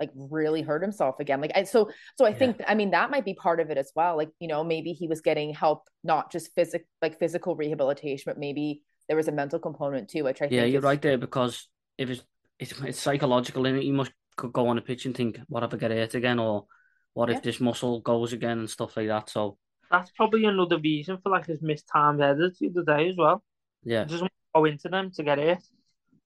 like 0.00 0.10
really 0.14 0.62
hurt 0.62 0.82
himself 0.82 1.20
again. 1.20 1.40
Like 1.40 1.52
I, 1.54 1.64
so 1.64 1.90
so 2.16 2.24
i 2.24 2.30
yeah. 2.30 2.36
think 2.36 2.62
i 2.66 2.74
mean 2.74 2.90
that 2.90 3.10
might 3.10 3.24
be 3.24 3.34
part 3.34 3.60
of 3.60 3.70
it 3.70 3.78
as 3.78 3.90
well. 3.96 4.16
Like 4.16 4.30
you 4.40 4.48
know 4.48 4.62
maybe 4.62 4.92
he 4.92 5.08
was 5.08 5.20
getting 5.20 5.54
help 5.54 5.88
not 6.04 6.30
just 6.30 6.54
physical 6.54 6.86
like 7.02 7.18
physical 7.18 7.56
rehabilitation 7.56 8.24
but 8.26 8.38
maybe 8.38 8.82
there 9.08 9.16
was 9.16 9.28
a 9.28 9.32
mental 9.32 9.58
component 9.58 10.10
too 10.10 10.24
which 10.24 10.42
i 10.42 10.48
yeah 10.50 10.64
you're 10.64 10.78
is... 10.78 10.84
right 10.84 11.00
there 11.00 11.18
because 11.18 11.68
if 11.96 12.10
it's 12.10 12.22
it's, 12.58 12.72
it's 12.82 13.00
psychological 13.00 13.66
and 13.66 13.78
it? 13.78 13.84
you 13.84 13.94
must 13.94 14.12
go 14.36 14.68
on 14.68 14.78
a 14.78 14.82
pitch 14.82 15.06
and 15.06 15.16
think 15.16 15.40
what 15.48 15.62
if 15.62 15.74
i 15.74 15.76
get 15.76 15.90
hurt 15.90 16.14
again? 16.14 16.38
or 16.38 16.66
what 17.14 17.30
if 17.30 17.42
this 17.42 17.58
muscle 17.58 18.00
goes 18.00 18.32
again? 18.32 18.60
and 18.60 18.70
stuff 18.70 18.96
like 18.96 19.08
that. 19.08 19.28
So 19.28 19.58
that's 19.90 20.10
probably 20.12 20.44
another 20.44 20.78
reason 20.78 21.18
for 21.22 21.30
like 21.30 21.46
his 21.46 21.62
missed 21.62 21.88
time 21.88 22.20
edits 22.20 22.58
the 22.58 22.68
other 22.68 22.84
day 22.84 23.08
as 23.08 23.16
well. 23.16 23.42
Yeah. 23.84 24.04
Just 24.04 24.24
go 24.54 24.64
into 24.64 24.88
them 24.88 25.10
to 25.12 25.22
get 25.22 25.38
it. 25.38 25.62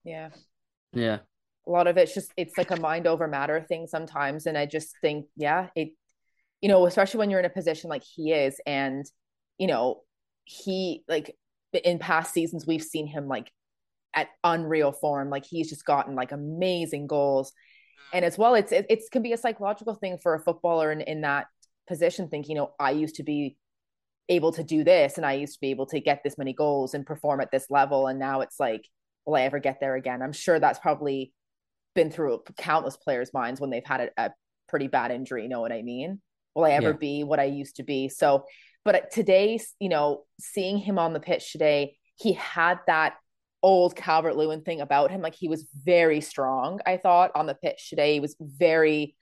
Yeah. 0.03 0.29
Yeah. 0.91 1.19
A 1.65 1.71
lot 1.71 1.87
of 1.87 1.97
it's 1.97 2.13
just 2.13 2.33
it's 2.35 2.57
like 2.57 2.71
a 2.71 2.79
mind 2.79 3.07
over 3.07 3.27
matter 3.27 3.61
thing 3.61 3.87
sometimes 3.87 4.47
and 4.47 4.57
i 4.57 4.65
just 4.65 4.97
think 4.99 5.27
yeah 5.37 5.69
it 5.77 5.93
you 6.59 6.67
know 6.67 6.85
especially 6.85 7.19
when 7.19 7.29
you're 7.29 7.39
in 7.39 7.45
a 7.45 7.49
position 7.49 7.89
like 7.89 8.03
he 8.03 8.33
is 8.33 8.59
and 8.65 9.05
you 9.57 9.67
know 9.67 10.01
he 10.43 11.05
like 11.07 11.37
in 11.85 11.99
past 11.99 12.33
seasons 12.33 12.67
we've 12.67 12.83
seen 12.83 13.07
him 13.07 13.29
like 13.29 13.49
at 14.13 14.29
unreal 14.43 14.91
form. 14.91 15.29
Like 15.29 15.45
he's 15.45 15.69
just 15.69 15.85
gotten 15.85 16.15
like 16.15 16.31
amazing 16.31 17.07
goals. 17.07 17.53
And 18.13 18.23
as 18.23 18.37
well 18.37 18.55
it's 18.55 18.71
it, 18.71 18.85
it 18.89 18.99
can 19.11 19.23
be 19.23 19.33
a 19.33 19.37
psychological 19.37 19.95
thing 19.95 20.17
for 20.17 20.35
a 20.35 20.39
footballer 20.39 20.91
in, 20.91 21.01
in 21.01 21.21
that 21.21 21.47
position 21.87 22.27
thinking 22.27 22.55
you 22.55 22.61
know 22.61 22.73
i 22.79 22.91
used 22.91 23.15
to 23.15 23.23
be 23.23 23.57
able 24.29 24.51
to 24.51 24.63
do 24.63 24.83
this 24.83 25.17
and 25.17 25.25
i 25.25 25.33
used 25.33 25.53
to 25.53 25.61
be 25.61 25.69
able 25.71 25.85
to 25.85 25.99
get 25.99 26.21
this 26.23 26.37
many 26.37 26.53
goals 26.53 26.93
and 26.93 27.05
perform 27.05 27.41
at 27.41 27.51
this 27.51 27.67
level 27.69 28.07
and 28.07 28.19
now 28.19 28.41
it's 28.41 28.59
like 28.59 28.87
will 29.25 29.35
i 29.35 29.41
ever 29.41 29.59
get 29.59 29.79
there 29.79 29.95
again 29.95 30.21
i'm 30.21 30.33
sure 30.33 30.59
that's 30.59 30.79
probably 30.79 31.33
been 31.93 32.11
through 32.11 32.41
countless 32.57 32.97
players' 32.97 33.33
minds 33.33 33.59
when 33.59 33.69
they've 33.69 33.85
had 33.85 34.01
a, 34.01 34.25
a 34.25 34.31
pretty 34.67 34.87
bad 34.87 35.11
injury. 35.11 35.43
You 35.43 35.49
know 35.49 35.61
what 35.61 35.71
I 35.71 35.81
mean? 35.81 36.21
Will 36.55 36.65
I 36.65 36.71
ever 36.71 36.91
yeah. 36.91 36.97
be 36.97 37.23
what 37.23 37.39
I 37.39 37.45
used 37.45 37.77
to 37.77 37.83
be? 37.83 38.09
So, 38.09 38.45
but 38.85 39.11
today, 39.11 39.59
you 39.79 39.89
know, 39.89 40.23
seeing 40.39 40.77
him 40.77 40.99
on 40.99 41.13
the 41.13 41.19
pitch 41.19 41.51
today, 41.51 41.97
he 42.15 42.33
had 42.33 42.79
that 42.87 43.15
old 43.61 43.95
Calvert 43.95 44.35
Lewin 44.35 44.61
thing 44.61 44.81
about 44.81 45.09
him. 45.09 45.21
Like 45.21 45.35
he 45.35 45.47
was 45.47 45.65
very 45.83 46.21
strong, 46.21 46.79
I 46.85 46.97
thought, 46.97 47.31
on 47.35 47.47
the 47.47 47.55
pitch 47.55 47.89
today. 47.89 48.13
He 48.13 48.19
was 48.19 48.35
very, 48.39 49.15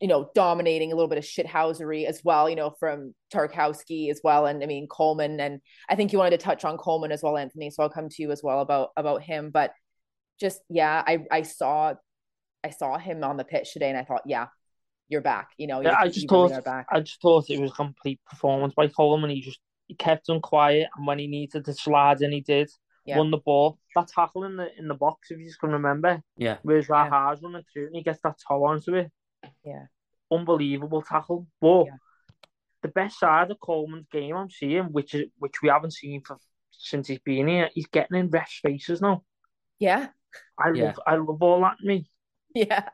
you 0.00 0.08
know, 0.08 0.30
dominating 0.34 0.92
a 0.92 0.94
little 0.94 1.08
bit 1.08 1.18
of 1.18 1.24
shithousery 1.24 2.06
as 2.06 2.22
well, 2.24 2.48
you 2.48 2.56
know, 2.56 2.70
from 2.80 3.14
Tarkowski 3.32 4.10
as 4.10 4.20
well. 4.24 4.46
And 4.46 4.62
I 4.62 4.66
mean 4.66 4.88
Coleman. 4.88 5.38
And 5.40 5.60
I 5.88 5.94
think 5.94 6.12
you 6.12 6.18
wanted 6.18 6.38
to 6.38 6.44
touch 6.44 6.64
on 6.64 6.78
Coleman 6.78 7.12
as 7.12 7.22
well, 7.22 7.36
Anthony. 7.36 7.70
So 7.70 7.82
I'll 7.82 7.90
come 7.90 8.08
to 8.08 8.22
you 8.22 8.30
as 8.30 8.42
well 8.42 8.60
about 8.60 8.90
about 8.96 9.22
him. 9.22 9.50
But 9.50 9.72
just 10.40 10.60
yeah, 10.70 11.02
I 11.06 11.24
I 11.30 11.42
saw 11.42 11.94
I 12.64 12.70
saw 12.70 12.98
him 12.98 13.22
on 13.22 13.36
the 13.36 13.44
pitch 13.44 13.72
today, 13.72 13.90
and 13.90 13.98
I 13.98 14.04
thought, 14.04 14.22
yeah, 14.24 14.46
you're 15.08 15.20
back. 15.20 15.50
You 15.58 15.66
know, 15.66 15.82
yeah, 15.82 15.96
I 15.98 16.08
just 16.08 16.28
thought 16.28 16.50
really 16.50 16.84
I 16.90 17.00
just 17.00 17.20
thought 17.20 17.50
it 17.50 17.60
was 17.60 17.70
a 17.70 17.74
complete 17.74 18.20
performance 18.28 18.72
by 18.74 18.88
Coleman. 18.88 19.30
He 19.30 19.42
just 19.42 19.60
he 19.86 19.94
kept 19.94 20.28
him 20.28 20.40
quiet, 20.40 20.88
and 20.96 21.06
when 21.06 21.18
he 21.18 21.26
needed 21.26 21.66
to 21.66 21.74
slide 21.74 22.22
in, 22.22 22.32
he 22.32 22.40
did. 22.40 22.70
Yeah. 23.04 23.18
Won 23.18 23.30
the 23.30 23.38
ball. 23.38 23.78
That 23.96 24.08
tackle 24.08 24.44
in 24.44 24.56
the 24.56 24.68
in 24.78 24.88
the 24.88 24.94
box, 24.94 25.30
if 25.30 25.38
you 25.38 25.46
just 25.46 25.58
can 25.58 25.70
remember. 25.70 26.22
Yeah. 26.36 26.58
Where's 26.62 26.86
that 26.88 27.04
yeah. 27.04 27.10
hard 27.10 27.40
running 27.42 27.64
through, 27.72 27.86
and 27.86 27.96
he 27.96 28.02
gets 28.02 28.20
that 28.22 28.36
toe 28.46 28.64
onto 28.64 28.94
it. 28.94 29.10
Yeah. 29.64 29.86
Unbelievable 30.30 31.02
tackle, 31.02 31.46
but. 31.60 31.86
Yeah. 31.86 31.96
The 32.82 32.88
best 32.88 33.18
side 33.20 33.50
of 33.50 33.60
Coleman's 33.60 34.06
game 34.10 34.34
I'm 34.34 34.48
seeing, 34.48 34.84
which 34.84 35.12
is 35.12 35.26
which 35.38 35.56
we 35.62 35.68
haven't 35.68 35.92
seen 35.92 36.22
for 36.26 36.38
since 36.80 37.08
he's 37.08 37.18
been 37.18 37.48
here, 37.48 37.70
he's 37.74 37.86
getting 37.86 38.18
in 38.18 38.30
refs' 38.30 38.60
faces 38.62 39.00
now. 39.00 39.22
Yeah, 39.78 40.08
I 40.58 40.70
yeah. 40.74 40.84
love 40.84 41.00
I 41.06 41.16
love 41.16 41.42
all 41.42 41.60
that 41.60 41.76
me. 41.82 42.08
Yeah, 42.54 42.88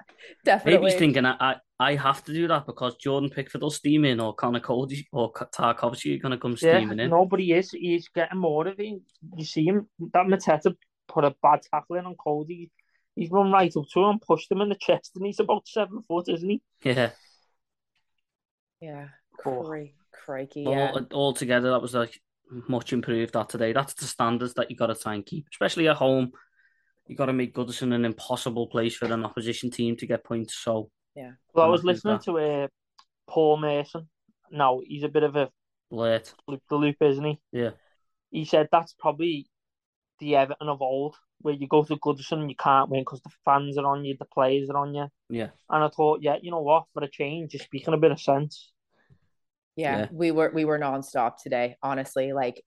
definitely. 0.45 0.73
Maybe 0.81 0.91
he's 0.91 0.99
thinking 0.99 1.25
I, 1.25 1.37
I, 1.41 1.57
I 1.79 1.95
have 1.95 2.25
to 2.25 2.33
do 2.33 2.47
that 2.49 2.67
because 2.67 2.97
Jordan 2.97 3.31
Pickford 3.31 3.63
will 3.63 3.71
steam 3.71 4.05
in 4.05 4.21
or 4.21 4.35
Conor 4.35 4.61
Coady 4.61 5.07
or 5.13 5.33
Tarkowski 5.33 6.17
are 6.17 6.23
going 6.23 6.33
to 6.33 6.39
come 6.39 6.57
steaming 6.57 6.99
yeah, 6.99 7.05
in. 7.05 7.11
Nobody 7.11 7.53
is. 7.53 7.71
He's 7.71 8.09
getting 8.09 8.39
more 8.39 8.67
of 8.67 8.79
it. 8.79 9.01
You 9.37 9.45
see 9.45 9.65
him. 9.65 9.89
That 10.13 10.27
Mateta 10.27 10.75
put 11.09 11.25
a 11.25 11.35
bad 11.43 11.63
tackle 11.63 11.97
in 11.97 12.07
on 12.07 12.17
Coady. 12.17 12.71
He's 13.17 13.31
run 13.31 13.51
right 13.51 13.75
up 13.77 13.85
to 13.93 14.01
him, 14.01 14.11
and 14.11 14.21
pushed 14.21 14.51
him 14.51 14.61
in 14.61 14.69
the 14.69 14.77
chest, 14.77 15.13
and 15.17 15.27
he's 15.27 15.41
about 15.41 15.67
seven 15.67 16.03
foot, 16.07 16.29
isn't 16.29 16.49
he? 16.49 16.63
Yeah. 16.83 17.11
Yeah. 18.81 19.09
Cray, 19.39 19.95
crikey. 20.13 20.63
Yeah. 20.63 20.93
All, 20.93 21.07
all 21.13 21.33
together, 21.33 21.71
that 21.71 21.83
was 21.83 21.95
like 21.95 22.21
much 22.69 22.93
improved 22.93 23.33
that 23.33 23.49
today. 23.49 23.73
That's 23.73 23.95
the 23.95 24.05
standards 24.05 24.55
that 24.55 24.71
you 24.71 24.77
got 24.77 24.87
to 24.87 24.95
try 24.95 25.15
and 25.15 25.27
keep, 25.27 25.47
especially 25.51 25.89
at 25.89 25.97
home 25.97 26.33
you 27.07 27.17
got 27.17 27.27
to 27.27 27.33
make 27.33 27.55
Goodison 27.55 27.95
an 27.95 28.05
impossible 28.05 28.67
place 28.67 28.97
for 28.97 29.07
an 29.07 29.25
opposition 29.25 29.71
team 29.71 29.97
to 29.97 30.07
get 30.07 30.25
points. 30.25 30.57
So 30.57 30.91
yeah. 31.15 31.33
Well, 31.55 31.67
I 31.67 31.69
was 31.69 31.85
listening 31.85 32.19
to 32.21 32.39
uh, 32.39 32.69
Paul 33.27 33.59
Mason. 33.59 34.09
No, 34.51 34.83
he's 34.85 35.05
a 35.05 35.09
bit 35.09 35.23
of 35.23 35.37
a 35.37 35.51
late 35.91 36.33
loop 36.47 36.63
the 36.69 36.77
loop, 36.77 36.97
isn't 37.01 37.25
he? 37.25 37.41
Yeah. 37.53 37.71
He 38.31 38.45
said 38.45 38.69
that's 38.71 38.95
probably 38.99 39.49
the 40.19 40.37
Everton 40.37 40.69
of 40.69 40.83
old, 40.83 41.17
where 41.41 41.55
you 41.55 41.69
go 41.69 41.85
to 41.85 41.97
Goodison 41.97 42.41
and 42.41 42.51
you 42.51 42.57
can't 42.57 42.91
win 42.91 43.03
because 43.03 43.21
the 43.21 43.31
fans 43.45 43.79
are 43.79 43.87
on 43.87 44.05
you, 44.05 44.17
the 44.19 44.25
players 44.25 44.71
are 44.71 44.77
on 44.77 44.95
you. 44.95 45.07
Yeah. 45.29 45.49
And 45.71 45.85
I 45.85 45.89
thought, 45.89 46.21
yeah, 46.23 46.37
you 46.41 46.51
know 46.51 46.63
what? 46.63 46.85
For 46.93 47.03
a 47.03 47.09
change, 47.09 47.55
you're 47.55 47.63
speaking 47.63 47.95
a 47.95 47.99
bit 47.99 48.13
of 48.13 48.21
sense. 48.21 48.73
Yeah, 49.77 49.99
yeah, 49.99 50.07
we 50.11 50.31
were 50.31 50.51
we 50.55 50.65
were 50.65 50.79
nonstop 50.79 51.35
today. 51.43 51.77
Honestly, 51.83 52.33
like 52.33 52.65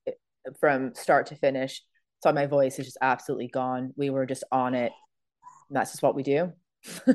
from 0.60 0.94
start 0.94 1.26
to 1.26 1.36
finish 1.36 1.82
so 2.22 2.32
my 2.32 2.46
voice 2.46 2.78
is 2.78 2.86
just 2.86 2.98
absolutely 3.00 3.48
gone. 3.48 3.92
We 3.96 4.10
were 4.10 4.26
just 4.26 4.44
on 4.52 4.74
it. 4.74 4.92
And 5.68 5.76
that's 5.76 5.92
just 5.92 6.02
what 6.02 6.14
we 6.14 6.22
do. 6.22 6.52
so 6.84 7.14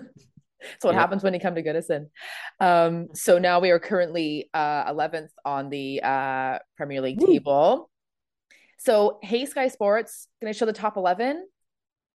what 0.81 0.93
yeah. 0.93 0.99
happens 0.99 1.23
when 1.23 1.33
you 1.33 1.39
come 1.39 1.55
to 1.55 1.63
Goodison. 1.63 2.07
Um, 2.59 3.09
so 3.13 3.37
now 3.37 3.59
we 3.59 3.69
are 3.69 3.79
currently 3.79 4.49
uh, 4.53 4.91
11th 4.91 5.29
on 5.43 5.69
the 5.69 6.01
uh, 6.01 6.59
Premier 6.75 7.01
League 7.01 7.21
Woo. 7.21 7.27
table. 7.27 7.89
So 8.85 9.17
hey, 9.23 9.47
Sky 9.47 9.69
Sports, 9.69 10.27
going 10.39 10.53
to 10.53 10.57
show 10.57 10.67
the 10.67 10.73
top 10.73 10.95
11? 10.95 11.47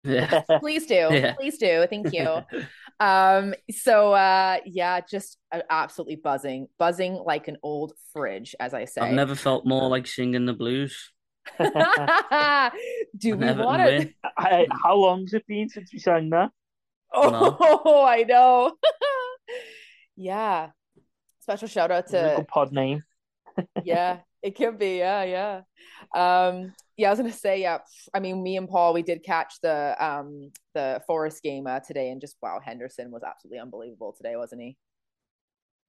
Yeah. 0.05 0.43
Please 0.61 0.85
do. 0.85 1.09
Yeah. 1.11 1.33
Please 1.33 1.57
do. 1.57 1.87
Thank 1.89 2.13
you. 2.13 2.43
um, 3.01 3.55
so 3.71 4.13
uh, 4.13 4.59
yeah, 4.67 5.01
just 5.01 5.39
uh, 5.51 5.63
absolutely 5.71 6.17
buzzing, 6.17 6.69
buzzing 6.79 7.15
like 7.15 7.49
an 7.49 7.57
old 7.63 7.95
fridge, 8.13 8.55
as 8.61 8.75
I 8.75 8.85
say. 8.85 9.01
I've 9.01 9.15
never 9.15 9.35
felt 9.35 9.65
more 9.65 9.89
like 9.89 10.07
singing 10.07 10.45
the 10.45 10.53
blues. 10.53 11.11
Do 11.59 13.37
we 13.37 13.53
want 13.53 13.81
it? 13.83 14.13
How 14.37 14.95
long's 14.95 15.33
it 15.33 15.47
been 15.47 15.71
since 15.71 15.91
we 15.91 15.99
sang 15.99 16.29
that? 16.31 16.51
Oh, 17.15 17.31
no. 17.31 18.05
I 18.05 18.25
know. 18.25 18.77
yeah. 20.17 20.69
Special 21.41 21.67
shout 21.67 21.91
out 21.91 22.09
to 22.09 22.45
pod 22.47 22.73
name. 22.73 23.05
yeah, 23.83 24.19
it 24.43 24.57
could 24.57 24.79
be. 24.79 24.99
Yeah, 24.99 25.23
yeah. 25.25 25.61
Um, 26.15 26.75
yeah, 26.97 27.09
I 27.09 27.11
was 27.11 27.19
gonna 27.19 27.33
say, 27.33 27.61
yeah. 27.61 27.79
I 28.13 28.21
mean, 28.21 28.43
me 28.43 28.57
and 28.57 28.69
Paul, 28.69 28.95
we 28.95 29.03
did 29.03 29.23
catch 29.23 29.55
the 29.63 29.97
um 30.05 30.51
the 30.75 31.03
Forest 31.07 31.43
game 31.43 31.67
uh, 31.67 31.81
today, 31.81 32.11
and 32.11 32.21
just 32.21 32.37
wow, 32.43 32.61
Henderson 32.65 33.11
was 33.11 33.23
absolutely 33.23 33.61
unbelievable 33.61 34.15
today, 34.17 34.37
wasn't 34.37 34.63
he? 34.63 34.77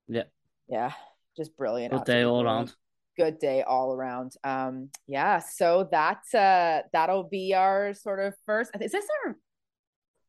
Yeah. 0.08 0.24
Yeah, 0.68 0.92
just 1.36 1.58
brilliant. 1.58 1.94
Good 1.94 2.04
day 2.04 2.24
all 2.24 2.44
around 2.44 2.74
good 3.20 3.38
day 3.38 3.64
all 3.64 3.94
around. 3.94 4.32
Um, 4.46 4.90
yeah, 5.06 5.40
so 5.40 5.90
that 5.92 6.22
uh, 6.34 6.88
that'll 6.94 7.28
be 7.28 7.54
our 7.54 7.94
sort 7.94 8.20
of 8.20 8.34
first. 8.46 8.72
Is 8.80 8.94
this 8.94 9.06
our 9.26 9.36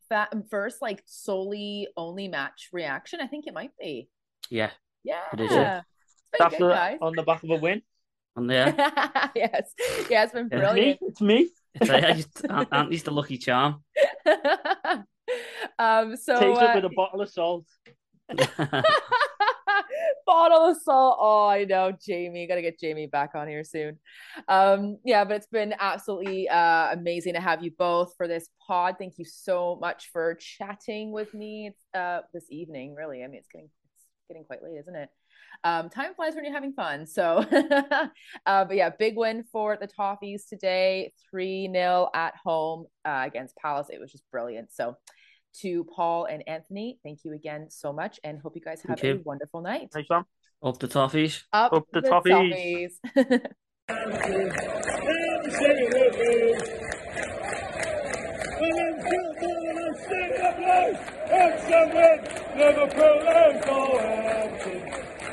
fa- 0.08 0.42
first 0.50 0.82
like 0.82 1.02
solely 1.06 1.86
only 1.96 2.26
match 2.26 2.68
reaction? 2.72 3.20
I 3.20 3.28
think 3.28 3.46
it 3.46 3.54
might 3.54 3.70
be. 3.78 4.08
Yeah. 4.50 4.70
Yeah. 5.04 5.22
It 5.32 5.40
is. 5.40 5.52
Yeah. 5.52 5.82
That's 6.36 6.56
good, 6.56 6.70
the, 6.70 6.98
on 7.00 7.14
the 7.14 7.22
back 7.22 7.42
of 7.42 7.50
a 7.50 7.56
win. 7.56 7.82
On 8.36 8.46
there. 8.46 8.74
yes. 9.34 9.72
Yeah, 10.08 10.24
it's 10.24 10.32
been 10.32 10.48
brilliant. 10.48 11.00
It's 11.02 11.20
me. 11.20 11.50
It's 11.72 11.88
me. 11.88 11.98
It's 11.98 12.42
Auntie's 12.72 13.04
the 13.04 13.12
lucky 13.12 13.38
charm. 13.38 13.84
um. 15.78 16.16
So 16.16 16.38
takes 16.40 16.60
uh, 16.60 16.64
it 16.64 16.74
with 16.74 16.84
a 16.84 16.94
bottle 16.96 17.20
of 17.20 17.30
salt 17.30 17.64
bottle 20.30 20.70
of 20.70 20.76
salt. 20.82 21.18
Oh, 21.20 21.48
I 21.48 21.64
know, 21.64 21.92
Jamie. 22.06 22.46
Got 22.46 22.56
to 22.56 22.62
get 22.62 22.78
Jamie 22.78 23.06
back 23.06 23.34
on 23.34 23.48
here 23.48 23.64
soon. 23.64 23.98
Um, 24.48 24.98
yeah, 25.04 25.24
but 25.24 25.36
it's 25.36 25.46
been 25.46 25.74
absolutely 25.78 26.48
uh, 26.48 26.92
amazing 26.92 27.34
to 27.34 27.40
have 27.40 27.64
you 27.64 27.72
both 27.76 28.14
for 28.16 28.28
this 28.28 28.48
pod. 28.66 28.96
Thank 28.98 29.18
you 29.18 29.24
so 29.24 29.76
much 29.80 30.10
for 30.12 30.34
chatting 30.36 31.12
with 31.12 31.34
me 31.34 31.72
uh, 31.94 32.20
this 32.32 32.44
evening. 32.50 32.94
Really, 32.94 33.24
I 33.24 33.26
mean, 33.26 33.38
it's 33.38 33.48
getting 33.48 33.68
it's 33.96 34.06
getting 34.28 34.44
quite 34.44 34.62
late, 34.62 34.78
isn't 34.78 34.94
it? 34.94 35.08
Um, 35.62 35.90
time 35.90 36.14
flies 36.14 36.34
when 36.34 36.44
you're 36.44 36.54
having 36.54 36.72
fun. 36.72 37.06
So, 37.06 37.44
uh, 38.46 38.64
but 38.64 38.76
yeah, 38.76 38.90
big 38.98 39.16
win 39.16 39.44
for 39.52 39.76
the 39.80 39.86
Toffees 39.86 40.48
today, 40.48 41.12
three 41.30 41.68
0 41.72 42.08
at 42.14 42.34
home 42.42 42.86
uh, 43.04 43.22
against 43.26 43.56
Palace. 43.56 43.88
It 43.90 44.00
was 44.00 44.10
just 44.10 44.24
brilliant. 44.30 44.72
So 44.72 44.96
to 45.60 45.84
Paul 45.84 46.26
and 46.26 46.42
Anthony, 46.46 46.98
thank 47.02 47.24
you 47.24 47.32
again 47.34 47.66
so 47.70 47.92
much 47.92 48.20
and 48.24 48.40
hope 48.40 48.54
you 48.54 48.62
guys 48.62 48.82
have 48.88 49.02
a 49.02 49.20
wonderful 49.24 49.60
night. 49.60 49.90
Thanks, 49.92 50.08
Sam. 50.08 50.24
Up 50.62 50.78
the 50.78 50.88
toffees. 50.88 51.42
Up, 51.52 51.72
Up 51.72 51.86
the, 51.92 52.00
the 52.00 52.08
toffees. 52.08 52.92
toffees. 53.16 53.46